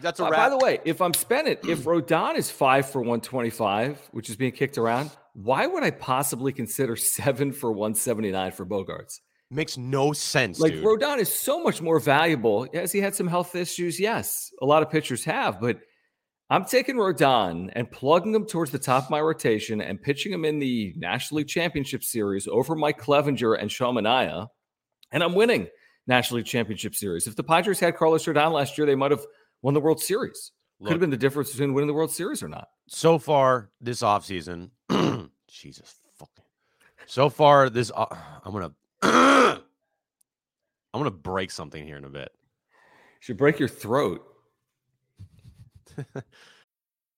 [0.01, 0.33] That's a wrap.
[0.33, 4.51] by the way, if I'm spending, if Rodon is five for 125, which is being
[4.51, 9.21] kicked around, why would I possibly consider seven for 179 for Bogaerts?
[9.53, 10.59] makes no sense.
[10.59, 10.85] Like dude.
[10.85, 12.67] Rodon is so much more valuable.
[12.73, 14.01] Has he had some health issues?
[14.01, 15.79] Yes, a lot of pitchers have, but
[16.51, 20.45] I'm taking Rodon and plugging him towards the top of my rotation and pitching him
[20.45, 24.49] in the National League Championship Series over Mike Clevinger and Sean Manaea,
[25.13, 25.69] and I'm winning
[26.07, 27.27] National League Championship Series.
[27.27, 29.25] If the Padres had Carlos Rodon last year, they might have
[29.63, 30.53] won the World Series.
[30.83, 32.67] Could have been the difference between winning the World Series or not.
[32.89, 34.71] so far this offseason,
[35.49, 36.45] Jesus fucking.
[37.07, 38.07] So far this, uh,
[38.45, 39.61] I'm gonna, I'm
[40.93, 42.31] gonna break something here in a bit.
[42.35, 44.27] You should break your throat.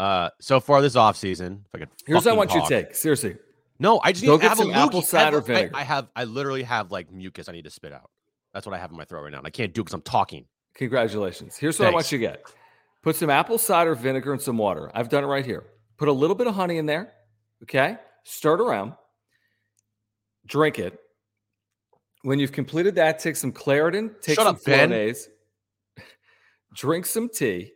[0.00, 1.88] Uh, so far this offseason, if I could.
[2.06, 2.94] Here's what I want you to take.
[2.94, 3.36] Seriously.
[3.78, 5.76] No, I just Go need to have some apple cider have- I- vinegar.
[5.76, 8.10] I have, I literally have like mucus I need to spit out.
[8.54, 9.38] That's what I have in my throat right now.
[9.38, 10.46] And I can't do because I'm talking.
[10.74, 11.56] Congratulations.
[11.56, 12.42] Here's what I want you to get
[13.02, 14.90] put some apple cider vinegar and some water.
[14.94, 15.64] I've done it right here.
[15.98, 17.12] Put a little bit of honey in there.
[17.64, 17.98] Okay.
[18.24, 18.94] Stir it around.
[20.46, 20.98] Drink it.
[22.22, 24.90] When you've completed that, take some Claritin, take Shut some up, Ben.
[24.90, 25.24] Flonase,
[26.74, 27.72] drink some tea,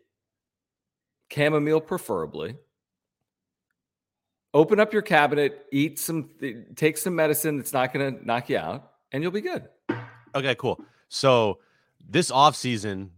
[1.31, 2.57] chamomile preferably.
[4.53, 6.31] Open up your cabinet, eat some,
[6.77, 9.69] take some medicine that's not going to knock you out, and you'll be good.
[10.35, 10.81] Okay, cool.
[11.09, 11.59] So
[12.09, 13.11] this offseason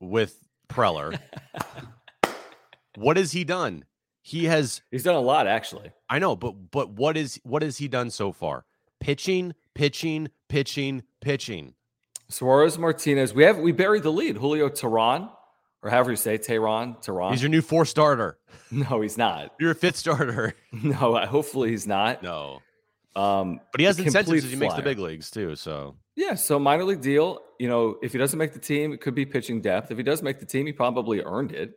[0.00, 0.36] with
[0.68, 1.18] Preller,
[2.96, 3.84] what has he done?
[4.22, 5.90] He has He's done a lot, actually.
[6.08, 8.64] I know, but but what is what has he done so far?
[9.00, 11.74] Pitching, pitching, pitching, pitching.
[12.28, 13.34] Suarez Martinez.
[13.34, 14.36] We have we buried the lead.
[14.36, 15.30] Julio Teheran,
[15.82, 17.30] or however you say Teheran, Teheran.
[17.32, 18.38] He's your new four starter.
[18.70, 19.54] no, he's not.
[19.58, 20.54] You're a fifth starter.
[20.72, 22.22] No, I- hopefully he's not.
[22.22, 22.60] No.
[23.16, 25.56] Um, But he has incentives as he makes the big leagues too.
[25.56, 27.40] So Yeah, so minor league deal.
[27.58, 29.90] You know, if he doesn't make the team, it could be pitching depth.
[29.90, 31.72] If he does make the team, he probably earned it.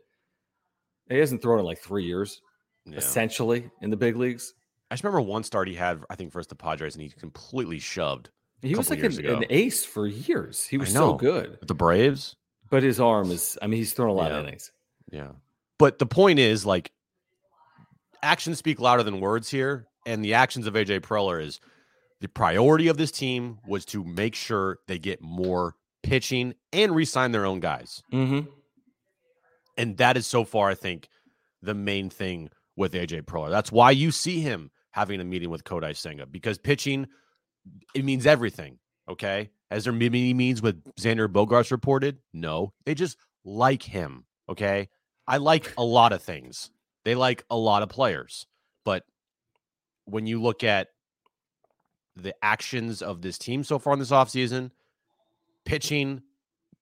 [1.09, 2.41] He hasn't thrown in like three years,
[2.85, 2.97] yeah.
[2.97, 4.53] essentially, in the big leagues.
[4.89, 7.79] I just remember one start he had, I think, versus the Padres, and he completely
[7.79, 8.29] shoved
[8.61, 10.65] He was like an, an ace for years.
[10.65, 11.57] He was so good.
[11.59, 12.35] with the Braves.
[12.73, 14.47] But his arm is, I mean, he's thrown a lot of Yeah.
[14.47, 14.71] innings.
[15.12, 15.31] Yeah.
[15.77, 16.91] But the point is, like,
[18.23, 19.86] actions speak louder than words here.
[20.07, 21.59] And the actions of AJ Preller is
[22.19, 27.31] the priority of this team was to make sure they get more pitching and re-sign
[27.31, 28.01] their own guys.
[28.12, 28.49] Mm-hmm.
[29.77, 31.09] And that is so far, I think,
[31.62, 33.51] the main thing with AJ Preller.
[33.51, 37.05] That's why you see him having a meeting with Kodai Senga because pitching,
[37.93, 38.79] it means everything.
[39.09, 39.49] Okay.
[39.69, 42.19] Has there been any means with Xander Bogaerts reported?
[42.33, 42.73] No.
[42.85, 44.25] They just like him.
[44.49, 44.89] Okay.
[45.27, 46.69] I like a lot of things.
[47.05, 48.45] They like a lot of players.
[48.85, 49.03] But
[50.05, 50.89] when you look at
[52.15, 54.71] the actions of this team so far in this offseason,
[55.65, 56.21] pitching,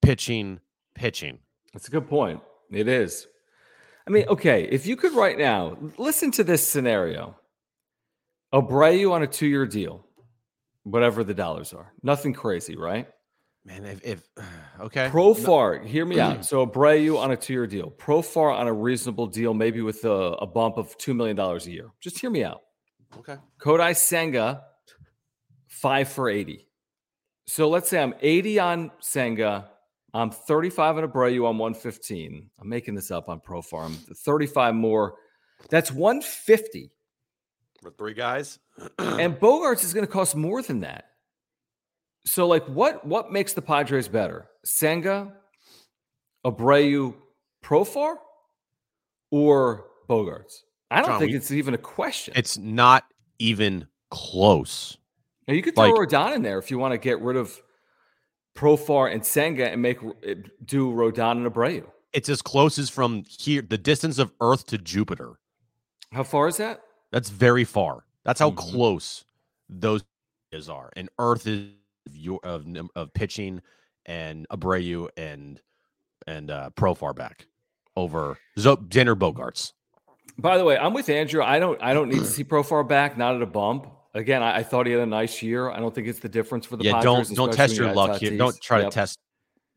[0.02, 0.60] pitching,
[0.96, 1.40] pitching.
[1.74, 2.42] That's a good point.
[2.72, 3.28] It is.
[4.08, 4.30] I mean, mm.
[4.30, 7.36] okay, if you could right now listen to this scenario
[8.54, 10.06] Abreu on a two year deal,
[10.84, 13.08] whatever the dollars are, nothing crazy, right?
[13.64, 14.30] Man, if, if
[14.80, 15.10] okay.
[15.10, 16.46] Profar, hear me out.
[16.52, 20.10] So Abreu on a two year deal, Profar on a reasonable deal, maybe with a,
[20.10, 21.92] a bump of $2 million a year.
[22.00, 22.62] Just hear me out.
[23.18, 23.38] Okay.
[23.60, 24.64] Kodai Senga,
[25.68, 26.68] five for 80.
[27.46, 29.70] So let's say I'm 80 on Senga.
[30.14, 31.50] I'm 35 on Abreu.
[31.50, 32.50] I'm 115.
[32.60, 33.94] I'm making this up on Profar.
[33.96, 35.16] 35 more.
[35.70, 36.92] That's 150.
[37.82, 38.60] For three guys.
[38.98, 41.06] And Bogaerts is going to cost more than that.
[42.26, 44.48] So, like, what what makes the Padres better?
[44.64, 45.34] Senga,
[46.46, 47.16] Abreu,
[47.64, 48.16] Profar,
[49.32, 50.60] or Bogarts?
[50.90, 52.34] I don't John, think we- it's even a question.
[52.36, 53.06] It's not
[53.40, 54.98] even close.
[55.48, 57.60] Now, you could throw like- Rodon in there if you want to get rid of
[58.56, 61.86] Profar and Senga and make eh, do Rodon and Abreu.
[62.14, 65.40] It's as close as from here, the distance of Earth to Jupiter.
[66.12, 66.82] How far is that?
[67.12, 68.04] That's very far.
[68.24, 68.58] That's how Mhm.
[68.58, 69.26] close
[69.70, 70.04] those
[70.52, 70.90] is are.
[70.96, 71.70] And Earth is
[72.08, 73.62] of your of of pitching
[74.06, 75.62] and Abreu and
[76.28, 77.46] and uh Profar back
[77.96, 79.74] over Zo- Bogaerts.
[80.38, 81.44] By the way, I'm with Andrew.
[81.44, 81.82] I don't.
[81.82, 83.18] I don't need to see Profar back.
[83.18, 83.88] Not at a bump.
[84.14, 85.70] Again, I, I thought he had a nice year.
[85.70, 87.30] I don't think it's the difference for the Yeah, Padres.
[87.30, 88.36] don't don't test your luck here.
[88.38, 88.90] Don't try Yep.
[88.90, 89.20] to test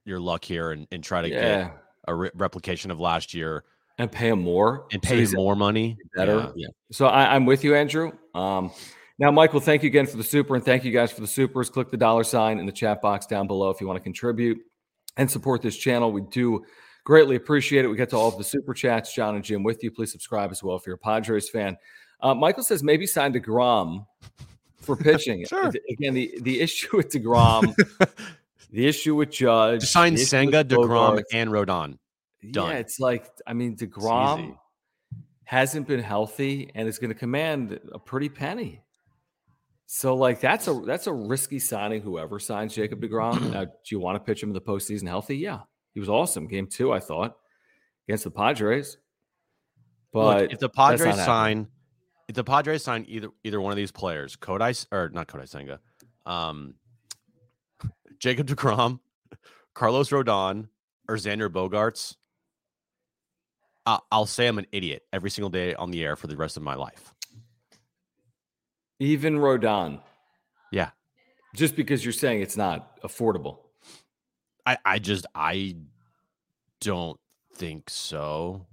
[0.04, 1.72] your luck here and, and try to Yeah, get
[2.08, 3.64] a re- replication of last year
[3.98, 5.96] and pay him more and so pay he's more money.
[6.16, 6.36] better.
[6.36, 6.52] Yeah.
[6.56, 6.68] Yeah.
[6.92, 8.12] So I, I'm with you, Andrew.
[8.34, 8.72] Um,
[9.18, 11.70] now, Michael, thank you again for the super, and thank you guys for the supers.
[11.70, 14.58] Click the dollar sign in the chat box down below if you want to contribute
[15.16, 16.10] and support this channel.
[16.10, 16.64] We do
[17.04, 17.88] greatly appreciate it.
[17.88, 19.14] We get to all of the super chats.
[19.14, 19.92] Jon and Jim with you.
[19.92, 21.76] Please subscribe as well if you're a Padres fan.
[22.20, 24.06] Uh, Michael says maybe sign Degrom
[24.78, 25.44] for pitching.
[25.48, 25.70] Sure.
[25.90, 27.74] Again, the the issue with Degrom,
[28.70, 31.98] the issue with Judge, sign Senga, with Degrom, and Rodon.
[32.52, 32.70] Done.
[32.70, 33.76] Yeah, it's like I mean.
[33.76, 34.56] Degrom
[35.44, 38.82] hasn't been healthy and is going to command a pretty penny.
[39.86, 42.00] So, like, that's a that's a risky signing.
[42.00, 45.36] Whoever signs Jacob Degrom, now, do you want to pitch him in the postseason healthy?
[45.36, 45.60] Yeah,
[45.92, 46.48] he was awesome.
[46.48, 47.36] Game two, I thought,
[48.08, 48.96] against the Padres.
[50.12, 51.68] But Look, if the Padres sign,
[52.28, 55.80] if the Padres sign either either one of these players, Kodai or not Kodai Senga,
[56.24, 56.74] um,
[58.18, 59.00] Jacob Degrom,
[59.74, 60.68] Carlos Rodon,
[61.08, 62.16] or Xander Bogaerts,
[63.86, 66.62] I'll say I'm an idiot every single day on the air for the rest of
[66.62, 67.12] my life.
[68.98, 70.00] even Rodon,
[70.72, 70.90] Yeah,
[71.54, 73.58] just because you're saying it's not affordable.
[74.66, 75.76] I I just I
[76.80, 77.18] don't
[77.54, 78.66] think so.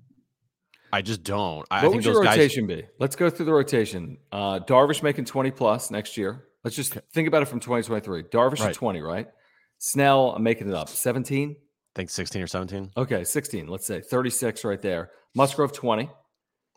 [0.93, 1.65] I just don't.
[1.71, 2.37] I, I what think would your those guys.
[2.37, 2.85] rotation be?
[2.99, 4.17] Let's go through the rotation.
[4.31, 6.43] Uh, Darvish making 20 plus next year.
[6.65, 8.23] Let's just think about it from 2023.
[8.23, 8.69] Darvish Right.
[8.69, 9.27] at 20, right?
[9.77, 10.89] Snell, I'm making it up.
[10.89, 11.55] 17?
[11.93, 12.91] I think 16 or 17.
[12.95, 13.67] Okay, 16.
[13.67, 15.11] Let's say 36 right there.
[15.35, 16.09] Musgrove 20.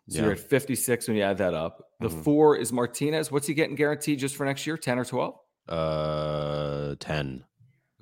[0.09, 1.89] So you're at 56 when you add that up.
[2.01, 2.25] The Mhm.
[2.25, 3.31] four is Martinez.
[3.33, 4.77] What's he getting guaranteed just for next year?
[4.77, 5.39] 10 or 12?
[5.69, 7.45] Uh, 10.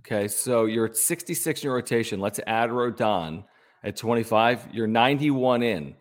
[0.01, 2.19] Okay, so you're at 66 in your rotation.
[2.19, 3.45] Let's add Rodon
[3.85, 4.69] at 25.
[4.73, 5.95] You're 91 in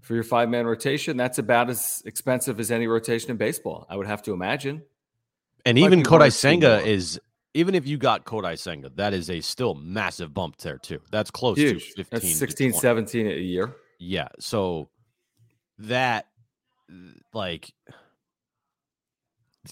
[0.00, 1.16] for your five man rotation.
[1.16, 4.82] That's about as expensive as any rotation in baseball, I would have to imagine.
[5.64, 7.20] And Might even be one or Kodai Senga is
[7.54, 11.00] even if you got Kodai Senga, that is a still massive bump there too.
[11.10, 11.94] That's close Huge.
[11.94, 12.06] to 15.
[12.10, 12.80] That's to 16, 20.
[12.80, 13.76] 17 a year.
[13.98, 14.28] Yeah.
[14.38, 14.88] So
[15.78, 16.26] that
[17.32, 17.72] like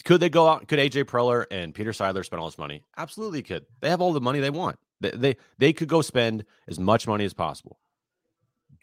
[0.04, 0.68] could they go out?
[0.68, 2.84] Could AJ Preller and Peter Seidler spend all this money?
[2.96, 3.66] Absolutely could.
[3.80, 4.78] They have all the money they want.
[5.00, 7.78] They they, they could go spend as much money as possible.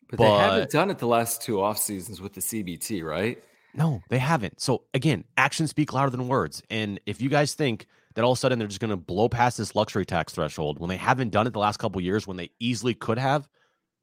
[0.10, 3.44] But, they haven't done it the last two off seasons with the CBT, right?
[3.74, 4.62] No, they haven't.
[4.62, 6.64] So again, actions speak louder than words.
[6.70, 9.30] And if you guys think that all of a sudden they're just going to blow
[9.30, 12.36] past this luxury tax threshold when they haven't done it the last couple years when
[12.36, 13.48] they easily could have,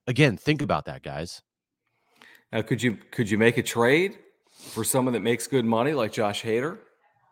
[0.07, 1.43] again, think about that, guys.
[2.53, 4.17] Now, could you could you make a trade
[4.53, 6.79] for someone that makes good money like Josh Hader?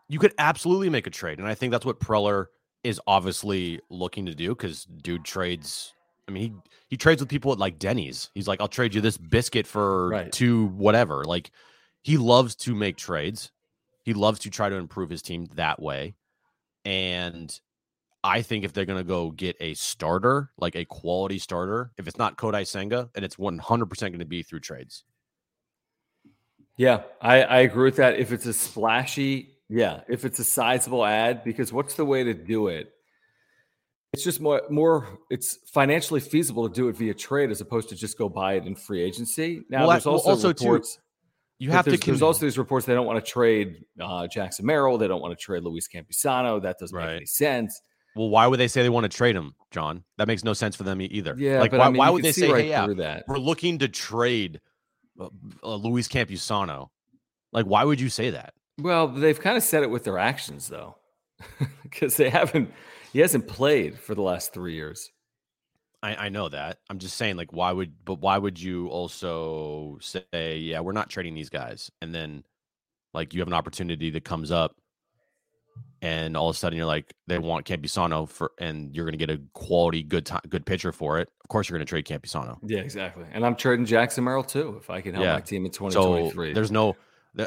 [0.09, 2.47] You could absolutely make a trade, and I think that's what Preller
[2.83, 5.93] is obviously looking to do because dude trades.
[6.27, 6.53] I mean, he
[6.89, 8.29] he trades with people at like Denny's.
[8.33, 10.31] He's like, I'll trade you this biscuit for Right.
[10.33, 11.23] two whatever.
[11.23, 11.51] Like
[12.01, 13.53] he loves to make trades.
[14.03, 16.15] He loves to try to improve his team that way.
[16.85, 17.57] And
[18.23, 22.17] I think if they're gonna go get a starter, like a quality starter, if it's
[22.17, 25.03] not Kodai Senga, and it's one hundred percent going to be through trades.
[26.77, 28.17] Yeah, I, I agree with that.
[28.17, 32.33] If it's a splashy, yeah, if it's a sizable ad, because what's the way to
[32.33, 32.91] do it?
[34.13, 37.95] It's just more more it's financially feasible to do it via trade as opposed to
[37.95, 39.63] just go buy it in free agency.
[39.69, 40.99] Now Well, there's that- well, also, also, too, reports
[41.63, 41.91] You have to.
[41.91, 45.21] there's, there's also these reports they don't want to trade uh, Jackson Merrill, they don't
[45.21, 46.61] want to trade Luis Campusano.
[46.61, 47.81] That doesn't make any sense.
[48.17, 50.03] Well, why would they say they want to trade him, John?
[50.17, 51.35] That makes no sense for them either.
[51.37, 53.23] Yeah, like why, I mean, why would they say, right "Hey, yeah, that?
[53.29, 54.59] we're looking to trade
[55.17, 55.29] uh,
[55.63, 56.89] uh, Luis Campusano"?
[57.53, 58.53] Like, why would you say that?
[58.77, 60.97] Well, they've kind of said it with their actions though,
[61.83, 62.73] because they haven't.
[63.13, 65.12] He hasn't played for the last three years.
[66.03, 66.79] I, I know that.
[66.89, 71.09] I'm just saying, like, why would, but why would you also say, "Yeah, we're not
[71.09, 72.43] trading these guys," and then,
[73.13, 74.75] like, you have an opportunity that comes up,
[76.01, 79.25] and all of a sudden you're like, they want Campusano for, and you're going to
[79.25, 81.29] get a quality, good, time, good pitcher for it.
[81.43, 82.57] Of course, you're going to trade Campusano.
[82.63, 83.25] Yeah, exactly.
[83.31, 85.33] And I'm trading Jackson Merrill too if I can help Yeah.
[85.35, 86.53] my team in So 2023.
[86.53, 86.95] there's no.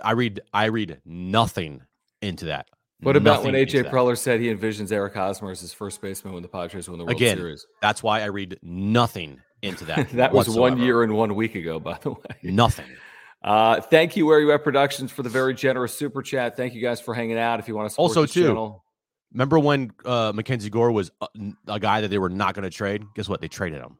[0.02, 0.40] I read.
[0.52, 1.82] I read nothing
[2.22, 2.68] into that.
[3.00, 3.90] What about when AJ.
[3.90, 7.04] Preller said he envisions Eric Hosmer as his first baseman when the Padres win the
[7.04, 7.32] World Series?
[7.32, 7.66] Again, Series?
[7.82, 10.10] That's why I read nothing into that.
[10.12, 12.20] that was one year and one week ago, by the way.
[12.42, 12.86] Nothing.
[13.44, 16.56] Uh, thank you, Where You At Productions, for the very generous super chat.
[16.56, 17.60] Thank you guys for hanging out.
[17.60, 18.84] If you want to support Also, too, channel,
[19.32, 21.28] Remember when uh, Mackenzie Gore was a,
[21.68, 23.04] a guy that they were not going to trade?
[23.14, 23.40] Guess what?
[23.40, 23.98] They traded him.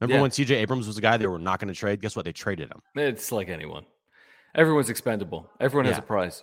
[0.00, 0.22] Remember Yeah.
[0.22, 2.00] when CJ Abrams was a guy they were not going to trade?
[2.00, 2.24] Guess what?
[2.24, 2.80] They traded him.
[2.94, 3.84] it's like anyone.
[4.54, 5.50] Everyone's expendable.
[5.60, 6.42] Everyone has a price.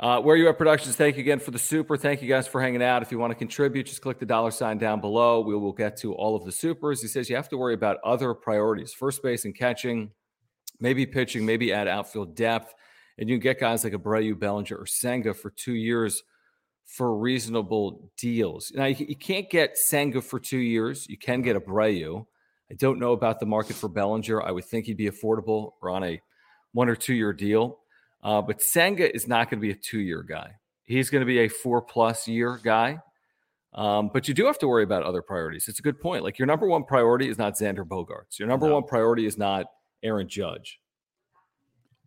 [0.00, 1.96] Uh, Where You At Productions, thank you again for the super.
[1.96, 3.02] Thank you guys for hanging out.
[3.02, 5.40] If you want to contribute, just click the dollar sign down below.
[5.40, 7.02] We will get to all of the supers.
[7.02, 10.12] He says you have to worry about other priorities first base and catching,
[10.78, 12.74] maybe pitching, maybe add outfield depth.
[13.18, 16.22] And you can get guys like Abreu, Bellinger, or Senga for two years
[16.84, 18.70] for reasonable deals.
[18.72, 21.08] Now, you, you can't get Senga for two years.
[21.08, 22.24] You can get Abreu.
[22.70, 24.42] I don't know about the market for Bellinger.
[24.42, 26.22] I would think he'd be affordable or on a
[26.72, 27.80] one or two year deal.
[28.22, 30.52] Uh, but Senga is not going to be a two year guy.
[30.84, 32.98] He's going to be a four plus year guy.
[33.74, 35.68] Um, but you do have to worry about other priorities.
[35.68, 36.24] It's a good point.
[36.24, 38.38] Like your number one priority is not Xander Bogaerts.
[38.38, 38.74] Your number No.
[38.74, 39.66] one priority is not
[40.02, 40.80] Aaron Judge.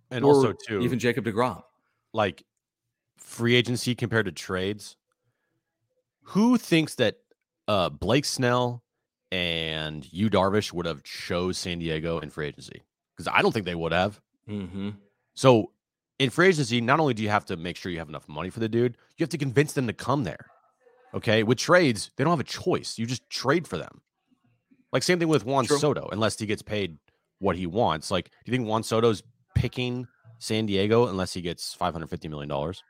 [0.10, 1.62] And also, too, even Jacob DeGrom.
[2.14, 2.44] like
[3.18, 4.98] free agency compared to trades.
[6.24, 7.18] Who thinks that
[7.68, 8.84] uh, Blake Snell
[9.32, 12.82] and Yu Darvish would have chose San Diego in free agency?
[13.16, 14.20] Because I don't think they would have.
[14.50, 14.90] Mm-hmm.
[15.36, 15.72] So
[16.22, 18.52] in free agency, not only do you have to make sure you have enough money
[18.52, 20.46] for the dude, you have to convince them to come there.
[21.16, 21.42] Okay.
[21.42, 23.00] With trades, they don't have a choice.
[23.00, 24.02] You just trade for them.
[24.94, 25.80] Like same thing with Juan True.
[25.80, 26.98] Soto, unless he gets paid
[27.40, 28.12] what he wants.
[28.12, 29.24] Like, do you think Juan Soto's
[29.56, 30.08] picking
[30.38, 32.84] San Diego unless he gets five hundred fifty million dollars?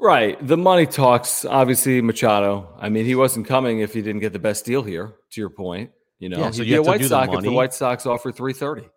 [0.00, 0.44] Right.
[0.44, 1.44] The money talks.
[1.44, 2.74] Obviously, Machado.
[2.80, 5.12] I mean, he wasn't coming if he didn't get the best deal here.
[5.30, 7.52] To your point, you know, Yeah, so he'd you be a White Sox if the.
[7.52, 8.88] White Sox offer three thirty.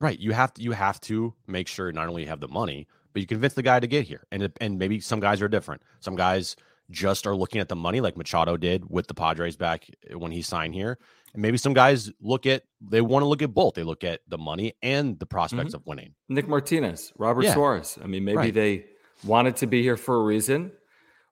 [0.00, 0.18] Right.
[0.18, 3.20] You have to you have to make sure not only you have the money, but
[3.20, 4.26] you convince the guy to get here.
[4.32, 5.82] And and maybe some guys are different.
[6.00, 6.56] Some guys
[6.90, 10.32] just are looking at the money like Machado did with the Padres back eh, when
[10.32, 10.98] he signed here.
[11.32, 13.74] And maybe some guys look at they want to look at both.
[13.74, 15.76] They look at the money and the prospects mm-hmm.
[15.76, 16.14] of winning.
[16.28, 17.54] Nick Martinez, Robert Yeah.
[17.54, 17.98] Suarez.
[18.02, 18.54] I mean, maybe Right.
[18.54, 18.86] they
[19.24, 20.72] wanted to be here for a reason,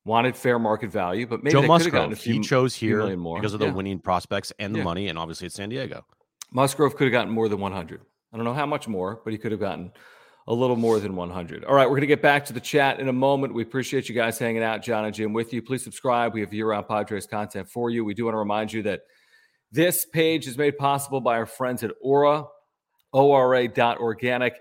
[0.05, 2.35] wanted fair market value, but maybe Joe they could have gotten a Musgrove, few.
[2.35, 3.39] he chose here more.
[3.39, 3.73] because of the Yeah.
[3.73, 4.85] winning prospects and the Yeah.
[4.85, 6.05] money, and obviously it's San Diego.
[6.53, 8.03] Musgrove could have gotten more than 100.
[8.33, 9.93] I don't know how much more, but he could have gotten
[10.49, 11.65] a little more than 100.
[11.65, 13.55] All right, we're going to get back to the chat in a moment.
[13.55, 15.63] We appreciate you guys hanging out, Jon and Jim, with you.
[15.63, 16.35] Please subscribe.
[16.35, 18.05] We have year round Padres content for you.
[18.05, 19.03] We do want to remind you that
[19.71, 22.45] this page is made possible by our friends at Aura,
[23.13, 24.55] ORA.organic.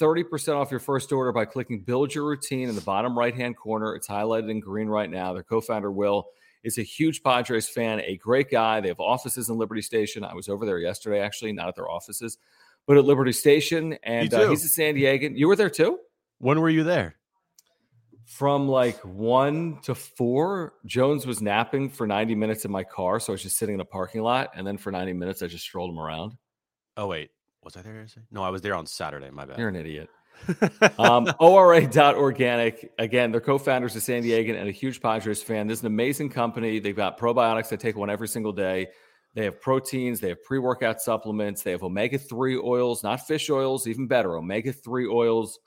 [0.00, 3.56] 30% off your first order by clicking build your routine in the bottom right hand
[3.56, 3.94] corner.
[3.94, 5.32] It's highlighted in green right now.
[5.32, 6.28] Their co founder, Will,
[6.62, 8.80] is a huge Padres fan, a great guy.
[8.80, 10.24] They have offices in Liberty Station.
[10.24, 12.38] I was over there yesterday, actually, not at their offices,
[12.90, 13.96] but at Liberty Station.
[14.02, 15.38] And uh, he's a San Diegan.
[15.38, 16.00] You were there too?
[16.38, 17.14] When were you there?
[18.24, 23.20] From like one to four, Jones was napping for 90 minutes in my car.
[23.20, 24.50] So I was just sitting in a parking lot.
[24.56, 26.32] And then for 90 minutes, I just strolled him around.
[26.96, 27.30] Oh wait,
[27.62, 28.04] was I there?
[28.32, 29.30] No, I was there on Saturday.
[29.30, 29.60] My bad.
[29.60, 30.08] You're an idiot.
[30.98, 32.90] um, ORA.organic.
[32.98, 35.68] Again, their co founders are San Diego and a huge Padres fan.
[35.68, 36.80] This is an amazing company.
[36.80, 37.72] They've got probiotics.
[37.72, 38.88] I take one every single day.
[39.34, 43.48] They have proteins, they have pre workout supplements, they have omega 3 oils, not fish
[43.48, 45.58] oils, even better, omega 3 oils,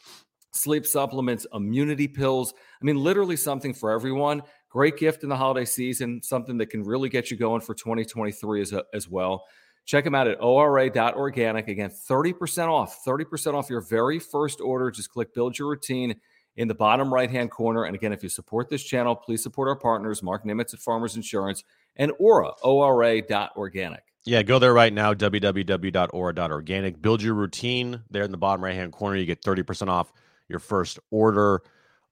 [0.52, 2.54] sleep supplements, immunity pills.
[2.82, 4.42] I mean, literally something for everyone.
[4.70, 8.62] Great gift in the holiday season, something that can really get you going for 2023
[8.62, 9.46] as, as well.
[9.86, 11.68] Check them out at ora.organic.
[11.68, 14.90] Again, 30% off, 30% off your very first order.
[14.92, 16.16] Just click build your routine
[16.56, 17.86] in the bottom right hand corner.
[17.86, 21.16] And again, if you support this channel, please support our partners, Mark Nimitz at Farmers
[21.16, 21.64] Insurance
[21.96, 24.04] and Aura, ora.organic.
[24.26, 27.02] Yeah, go there right now, www.ora.organic.
[27.02, 29.18] Build your routine there in the bottom right hand corner.
[29.18, 30.14] You get 30% off
[30.48, 31.62] your first order.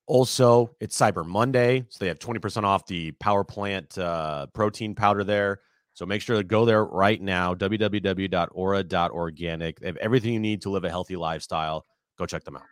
[0.07, 5.23] Also, it's Cyber Monday, so they have 20% off the Power Plant uh, protein powder
[5.23, 5.61] there.
[5.93, 9.79] So make sure to go there right now, www.ora.organic.
[9.79, 11.85] They have everything you need to live a healthy lifestyle.
[12.17, 12.63] Go check them out.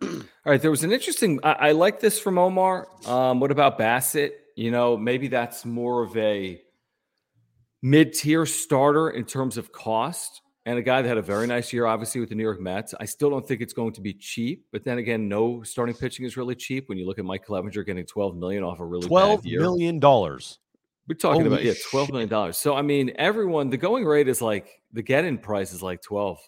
[0.00, 1.40] All right, there was an interesting.
[1.42, 2.88] I, I like this from Omar.
[3.06, 4.30] Um, what about Bassitt?
[4.56, 6.60] You know, maybe that's more of a
[7.82, 11.86] mid-tier starter in terms of cost, and a guy that had a very nice year,
[11.86, 12.94] obviously with the New York Mets.
[13.00, 16.26] I still don't think it's going to be cheap, but then again, no starting pitching
[16.26, 16.88] is really cheap.
[16.88, 20.58] When you look at Mike Clevinger getting twelve million off a really Twelve million dollars.
[21.08, 22.58] we're talking Holy about yeah, twelve million dollars.
[22.58, 26.38] So I mean, everyone, the going rate is like the get-in price is like twelve,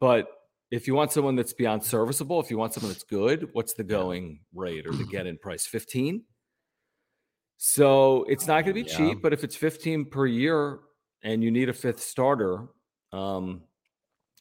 [0.00, 0.26] but
[0.70, 3.84] if you want someone that's beyond serviceable, if you want someone that's good, what's the
[3.84, 5.66] going rate or the get-in price?
[5.66, 6.24] Fifteen.
[7.56, 8.96] So it's not going to be Yeah.
[8.96, 10.78] cheap, but if it's fifteen per year
[11.22, 12.68] and you need a fifth starter,
[13.12, 13.62] um,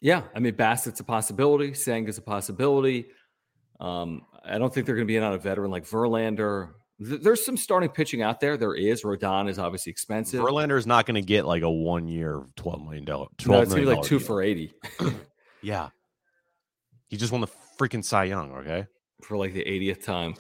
[0.02, 1.74] yeah, I mean Bassitt's a possibility.
[1.74, 3.08] Sang is a possibility.
[3.80, 6.72] Um, I don't think they're going to be in on a veteran like Verlander.
[7.06, 8.56] Th- There's some starting pitching out there.
[8.58, 9.04] There is.
[9.04, 10.42] Rodon is obviously expensive.
[10.42, 13.06] Verlander is not going to get like a one year, $12 million.
[13.06, 14.28] $12 no, it's going to be like two deal.
[14.28, 14.74] for 80.
[15.62, 15.90] Yeah.
[17.10, 17.48] He just won the
[17.78, 18.52] freaking Cy Young.
[18.54, 18.86] Okay,
[19.22, 20.36] for like the 80th time.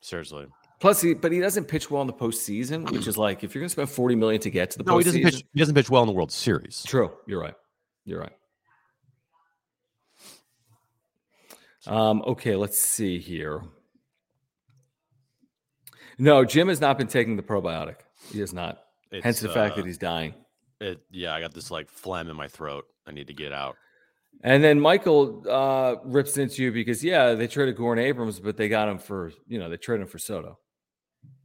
[0.00, 0.46] seriously.
[0.80, 3.60] Plus, he but he doesn't pitch well in the postseason, which is like if you're
[3.62, 5.04] going to spend 40 million to get to the No, he postseason.
[5.06, 5.44] doesn't pitch.
[5.52, 6.84] He doesn't pitch well in the World Series.
[6.86, 7.10] True.
[7.26, 7.54] You're right.
[8.04, 8.32] You're right.
[11.86, 13.62] Um, okay, let's see here.
[16.18, 17.96] No, Jim has not been taking the probiotic.
[18.30, 18.82] He has not.
[19.22, 20.34] Hence the It's, fact uh, that he's dying.
[20.80, 22.84] It, yeah, I got this like phlegm in my throat.
[23.06, 23.76] I need to get out.
[24.44, 28.68] And then Michael uh, rips into you because yeah, they traded Gordon Abrams, but they
[28.68, 30.58] got him for you know they traded him for Soto.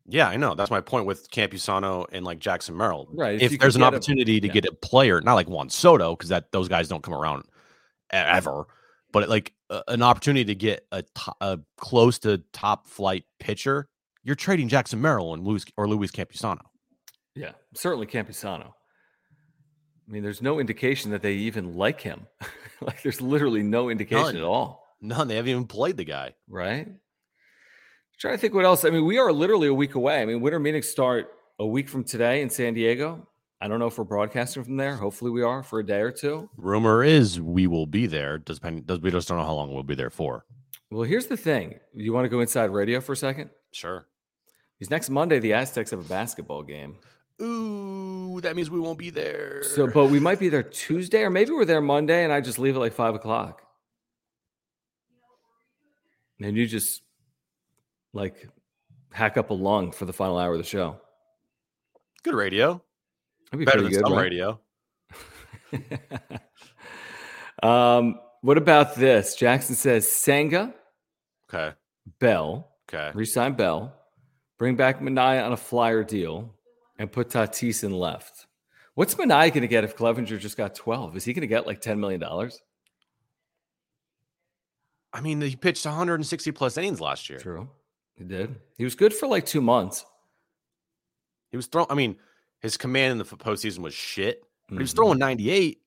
[0.06, 0.54] Yeah, I know.
[0.54, 3.08] That's my point with Campusano and like Jackson Merrill.
[3.14, 4.54] Right, if If, there's an get a- opportunity to yeah.
[4.54, 7.46] get a player, not like Juan Soto, because that those guys don't come around
[8.12, 8.66] ever,
[9.12, 13.88] but like uh, an opportunity to get a, to- a close to top flight pitcher,
[14.24, 16.60] you're trading Jackson Merrill and Luis or Luis Campusano.
[17.34, 18.74] Yeah, certainly Campusano.
[20.08, 22.28] I mean, there's no indication that they even like him.
[22.88, 24.38] like, there's literally no indication None.
[24.38, 24.84] at all.
[25.02, 25.28] None.
[25.28, 26.34] They haven't even played the guy.
[26.48, 26.88] right?
[28.20, 28.86] Trying to think what else.
[28.86, 30.22] I mean, we are literally a week away.
[30.22, 31.30] I mean, winter meetings start
[31.60, 33.28] a week from today in San Diego.
[33.60, 34.96] I don't know if we're broadcasting from there.
[34.96, 36.50] Hopefully, we are for a day or two.
[36.58, 38.38] Rumor is we will be there.
[38.38, 40.46] Depend- does we just don't know how long we'll be there for.
[40.92, 41.80] Well, here's the thing.
[41.96, 43.50] You want to go inside radio for a second?
[43.72, 44.06] Sure.
[44.78, 46.98] Because next Monday, the Aztecs have a basketball game.
[47.42, 49.64] Ooh, that means we won't be there.
[49.64, 52.60] So, but we might be there Tuesday, or maybe we're there Monday, and I just
[52.60, 53.62] leave at like five o'clock.
[56.40, 57.02] And you just
[58.14, 58.48] like
[59.12, 61.00] hack up a lung for the final hour of the show.
[62.24, 62.82] good radio.
[63.52, 64.24] That'd be Better than pretty good, some right?
[64.24, 64.60] radio.
[67.64, 69.36] um, what about this?
[69.36, 70.74] Jackson says Senga,
[71.50, 71.76] Okay.
[72.20, 73.12] Bell, Okay.
[73.16, 73.94] resign Bell,
[74.58, 76.54] bring back Manaea on a flyer deal,
[77.04, 78.48] and put Tatis in left.
[78.96, 81.18] What's Manaea going to get if Clevinger just got 12?
[81.18, 82.24] Is he going to get like $10 million?
[85.12, 87.40] I mean, he pitched 160 plus innings last year.
[87.40, 87.70] True.
[88.16, 88.56] He did.
[88.78, 90.06] He was good for like two months.
[91.52, 91.88] He was throwing.
[91.90, 92.16] I mean,
[92.62, 94.96] his command in the postseason was shit, but he was Mhm.
[94.96, 95.82] throwing 98.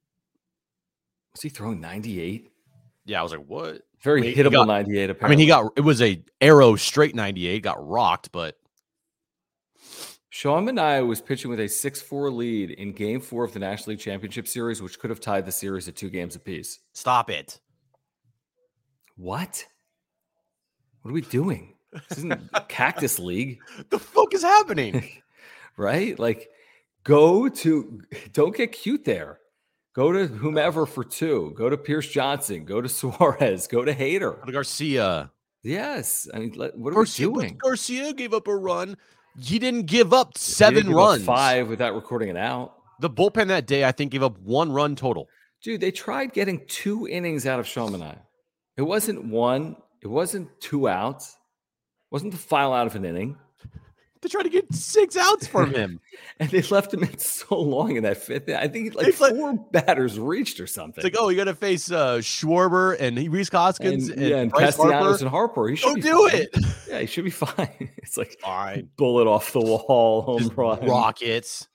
[1.32, 2.52] Was he throwing 98?
[3.06, 3.82] Yeah, I was like, what?
[4.00, 7.14] Very I mean, hittable got- 98, I mean, he got it was a arrow straight
[7.14, 8.58] 98, got rocked, but
[10.36, 13.92] Sean Manaea was pitching with a 6 4 lead in game four of the National
[13.92, 16.80] League Championship Series, which could have tied the series at two games apiece.
[16.92, 17.58] stop it.
[19.16, 19.64] What?
[21.00, 21.72] What are we doing?
[21.90, 25.08] This isn't Cactus League, The fuck is happening?
[25.78, 26.18] right?
[26.18, 26.50] Like,
[27.02, 28.02] go to,
[28.34, 29.38] don't get cute there.
[29.94, 31.54] Go to whomever for two.
[31.56, 32.66] Go to Pierce Johnson.
[32.66, 33.66] Go to Suarez.
[33.68, 34.52] Go to Hader.
[34.52, 35.30] Garcia.
[35.62, 36.28] Yes.
[36.34, 37.56] I mean, what are Garcia, we doing?
[37.56, 38.98] Garcia gave up a run.
[39.38, 41.24] He didn't give up seven give up runs.
[41.24, 42.74] Five without recording it out.
[43.00, 45.28] The bullpen that day, I think, gave up one run total.
[45.62, 48.18] Dude, they tried getting two innings out of Shomani.
[48.76, 49.76] It wasn't one.
[50.02, 51.30] It wasn't two outs.
[51.30, 53.36] It wasn't the final out of an inning.
[54.22, 56.00] They tried to get six outs from him.
[56.38, 58.48] And they left him in so long in that fifth.
[58.50, 61.02] I think like It's like- four batters reached or something.
[61.02, 64.36] It's like, oh, you got to face uh, Schwarber and Rhys Hoskins and, and, yeah,
[64.38, 65.24] and Bryce Castellanos Harper.
[65.24, 65.68] and Harper.
[65.68, 66.40] He should Don't do fine.
[66.42, 66.56] it.
[66.90, 67.90] Yeah, he should be fine.
[67.98, 68.90] It's like Fine.
[68.96, 70.84] bullet off the wall, home Just run.
[70.86, 71.68] Rockets.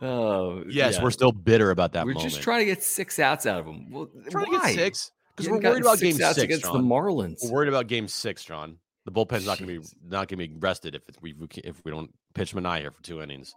[0.00, 1.02] Oh, Yes, yeah.
[1.02, 2.30] we're still bitter about that we're moment.
[2.32, 3.90] just trying to get six outs out of him.
[3.90, 4.70] Well, trying why?
[4.70, 6.44] to get six because we're worried about six game outs six.
[6.44, 6.76] against Jon.
[6.76, 7.38] the Marlins.
[7.44, 8.78] We're worried about game six, Jon.
[9.04, 11.34] The bullpen's not going to be not going to be rested if we
[11.64, 13.54] if we don't pitch Manai here for two innings.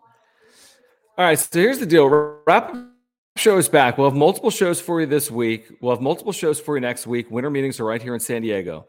[1.18, 2.08] All right, so here's the deal.
[2.08, 2.76] Wrap up
[3.38, 3.98] show is back.
[3.98, 5.68] We'll have multiple shows for you this week.
[5.82, 7.30] We'll have multiple shows for you next week.
[7.30, 8.88] Winter meetings are right here in San Diego.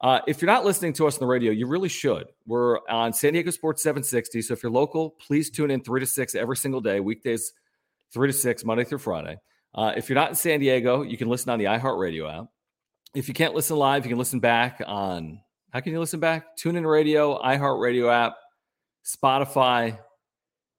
[0.00, 2.28] Uh, if you're not listening to us on the radio, you really should.
[2.46, 4.42] We're on San Diego Sports 760.
[4.42, 7.52] So if you're local, please tune in three to six every single day, weekdays
[8.14, 9.38] three to six, Monday through Friday.
[9.74, 12.46] Uh, if you're not in San Diego, you can listen on the iHeartRadio app.
[13.14, 15.40] If you can't listen live, you can listen back on.
[15.72, 16.56] How can you listen back?
[16.56, 18.36] Tune in radio, iHeartRadio app,
[19.04, 19.98] Spotify,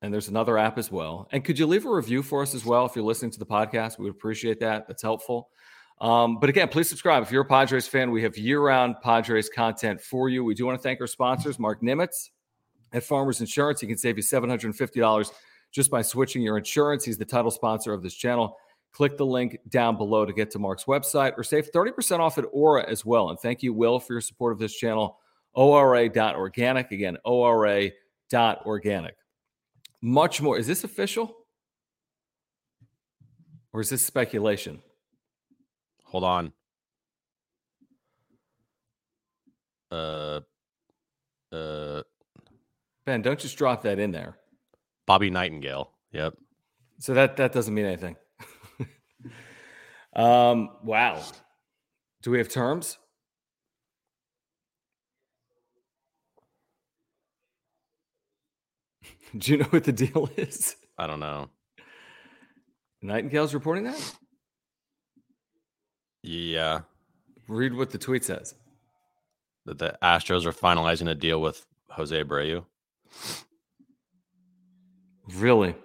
[0.01, 1.27] and there's another app as well.
[1.31, 3.45] And could you leave a review for us as well if you're listening to the
[3.45, 3.99] podcast?
[3.99, 4.87] We would appreciate that.
[4.87, 5.49] That's helpful.
[6.01, 7.21] Um, but again, please subscribe.
[7.21, 10.43] If you're a Padres fan, we have year round Padres content for you.
[10.43, 12.29] We do want to thank our sponsors, Mark Nimitz
[12.91, 13.81] at Farmers Insurance.
[13.81, 15.31] He can save you $750
[15.71, 17.05] just by switching your insurance.
[17.05, 18.55] He's the title sponsor of this channel.
[18.91, 22.45] Click the link down below to get to Mark's website or save 30% off at
[22.51, 23.29] Aura as well.
[23.29, 25.19] And thank you, Will, for your support of this channel.
[25.53, 26.91] ORA.organic.
[26.91, 29.15] Again, ORA.organic.
[30.01, 30.57] Much more.
[30.57, 31.35] Is this official?
[33.73, 34.81] Or is this speculation?
[36.05, 36.53] Hold on.
[39.91, 40.39] Uh,
[41.51, 42.01] uh,
[43.05, 44.37] Ben, don't just drop that in there.
[45.05, 45.89] Bobby Nightengale.
[46.11, 46.35] Yep.
[46.99, 48.15] So that that doesn't mean anything.
[50.15, 51.21] Um, wow.
[52.23, 52.97] Do we have terms?
[59.37, 60.75] Do you know what the deal is?
[60.97, 61.49] I don't know.
[63.01, 64.15] Nightengale's reporting that?
[66.21, 66.81] Yeah,
[67.47, 68.53] Read what the tweet says.
[69.65, 72.65] that the Astros are finalizing a deal with Jose Abreu.
[75.33, 75.75] Really?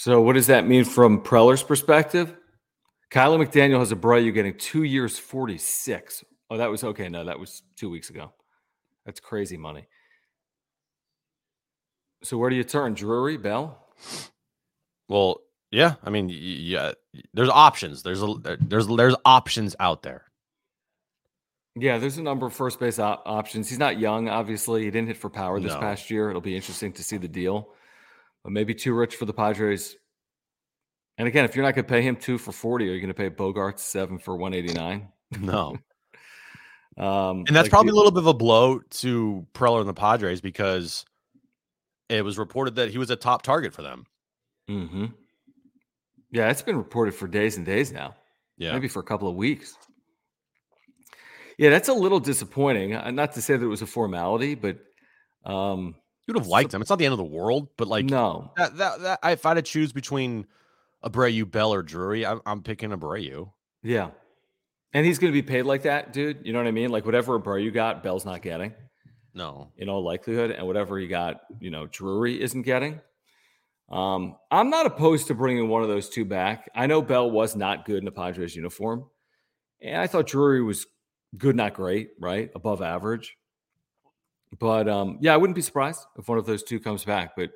[0.00, 2.32] So, what does that mean from Preller's perspective?
[3.10, 6.22] Kiley McDaniel has a Abreu getting two years, 46.
[6.48, 7.08] Oh, that was okay.
[7.08, 8.32] No, that was two weeks ago.
[9.04, 9.88] That's crazy money.
[12.22, 12.94] So, where do you turn?
[12.94, 13.88] Drury, Bell?
[15.08, 15.40] Well,
[15.72, 16.92] yeah, I mean, yeah,
[17.34, 18.04] there's options.
[18.04, 20.26] There's a there's there's options out there.
[21.74, 23.68] Yeah, there's a number of first base op- options.
[23.68, 24.84] He's not young, obviously.
[24.84, 25.80] He didn't hit for power this No.
[25.80, 26.28] past year.
[26.28, 27.70] It'll be interesting to see the deal,
[28.52, 29.96] maybe too rich for the Padres.
[31.18, 33.08] And again, if you're not going to pay him two for 40, are you going
[33.08, 35.08] to pay Bogaerts seven for 189?
[35.40, 35.76] No,
[36.98, 39.94] Um, and that's like, probably a little bit of a blow to Preller and the
[39.94, 41.04] Padres because
[42.08, 44.04] it was reported that he was a top target for them.
[44.68, 45.14] Mhm.
[46.32, 48.16] Yeah, it's been reported for days and days now,
[48.56, 49.76] Yeah, maybe for a couple of weeks.
[51.56, 52.94] Yeah, that's a little disappointing.
[52.94, 54.78] Uh, Not to say that it was a formality, but
[55.44, 55.94] um,
[56.28, 56.80] you would have liked him.
[56.82, 59.50] It's not the end of the world, but like no, that, that, that if I
[59.50, 60.46] had to choose between
[61.04, 63.50] Abreu, Bell, or Drury, I'm, I'm picking Abreu.
[63.82, 64.10] yeah,
[64.92, 66.40] and he's going to be paid like that, dude.
[66.44, 66.90] You know what I mean?
[66.90, 68.74] Like whatever Abreu you got, Bell's not getting
[69.34, 73.00] No, in all likelihood, and whatever he got, you know, Drury isn't getting.
[73.90, 76.68] Um, I'm not opposed to bringing one of those two back.
[76.74, 79.06] I know Bell was not good in a Padres uniform,
[79.80, 80.86] and I thought Drury was
[81.38, 83.36] good, not great, right, above average.
[84.58, 87.36] But um, yeah, I wouldn't be surprised if one of those two comes back.
[87.36, 87.50] But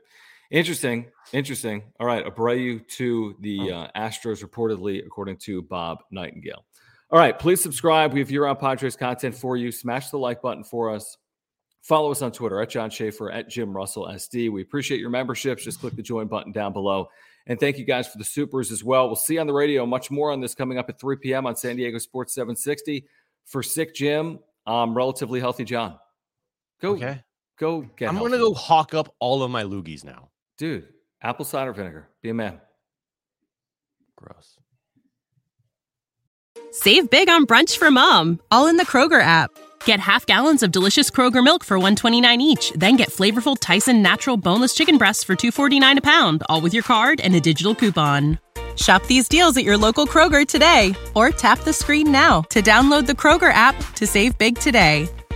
[0.51, 1.82] interesting, interesting.
[1.99, 6.62] All right, Abreu to the uh, Astros reportedly, according to Bob Nightengale.
[7.11, 8.14] All right, please subscribe.
[8.14, 9.70] We have year-round Padres content for you.
[9.70, 11.18] Smash the like button for us.
[11.82, 14.51] Follow us on Twitter at Jon Schaefer at Jim Russell SD.
[14.51, 15.64] We appreciate your memberships.
[15.64, 17.09] Just click the join button down below.
[17.47, 19.09] And thank you guys for the supers as well.
[19.09, 19.84] We'll see you on the radio.
[19.84, 21.45] Much more on this coming up at 3 p.m.
[21.45, 23.05] on San Diego Sports 760.
[23.47, 25.99] For sick Jim, um, relatively healthy Jon.
[26.83, 27.22] Go, okay.
[27.59, 28.07] go get.
[28.07, 28.09] It.
[28.09, 28.33] I'm healthy.
[28.33, 30.28] gonna go hawk up all of my loogies now.
[30.59, 30.89] dude.
[31.22, 32.09] Apple cider vinegar.
[32.20, 32.61] Be a man.
[34.16, 34.59] Gross.
[36.72, 39.51] Save big on brunch for mom, all in the Kroger app.
[39.85, 44.37] Get half gallons of delicious Kroger milk for 129 each, then get flavorful Tyson natural
[44.37, 48.39] boneless chicken breasts for 249 a pound, all with your card and a digital coupon.
[48.76, 53.07] Shop these deals at your local Kroger today or tap the screen now to download
[53.07, 55.09] the Kroger app to save big today.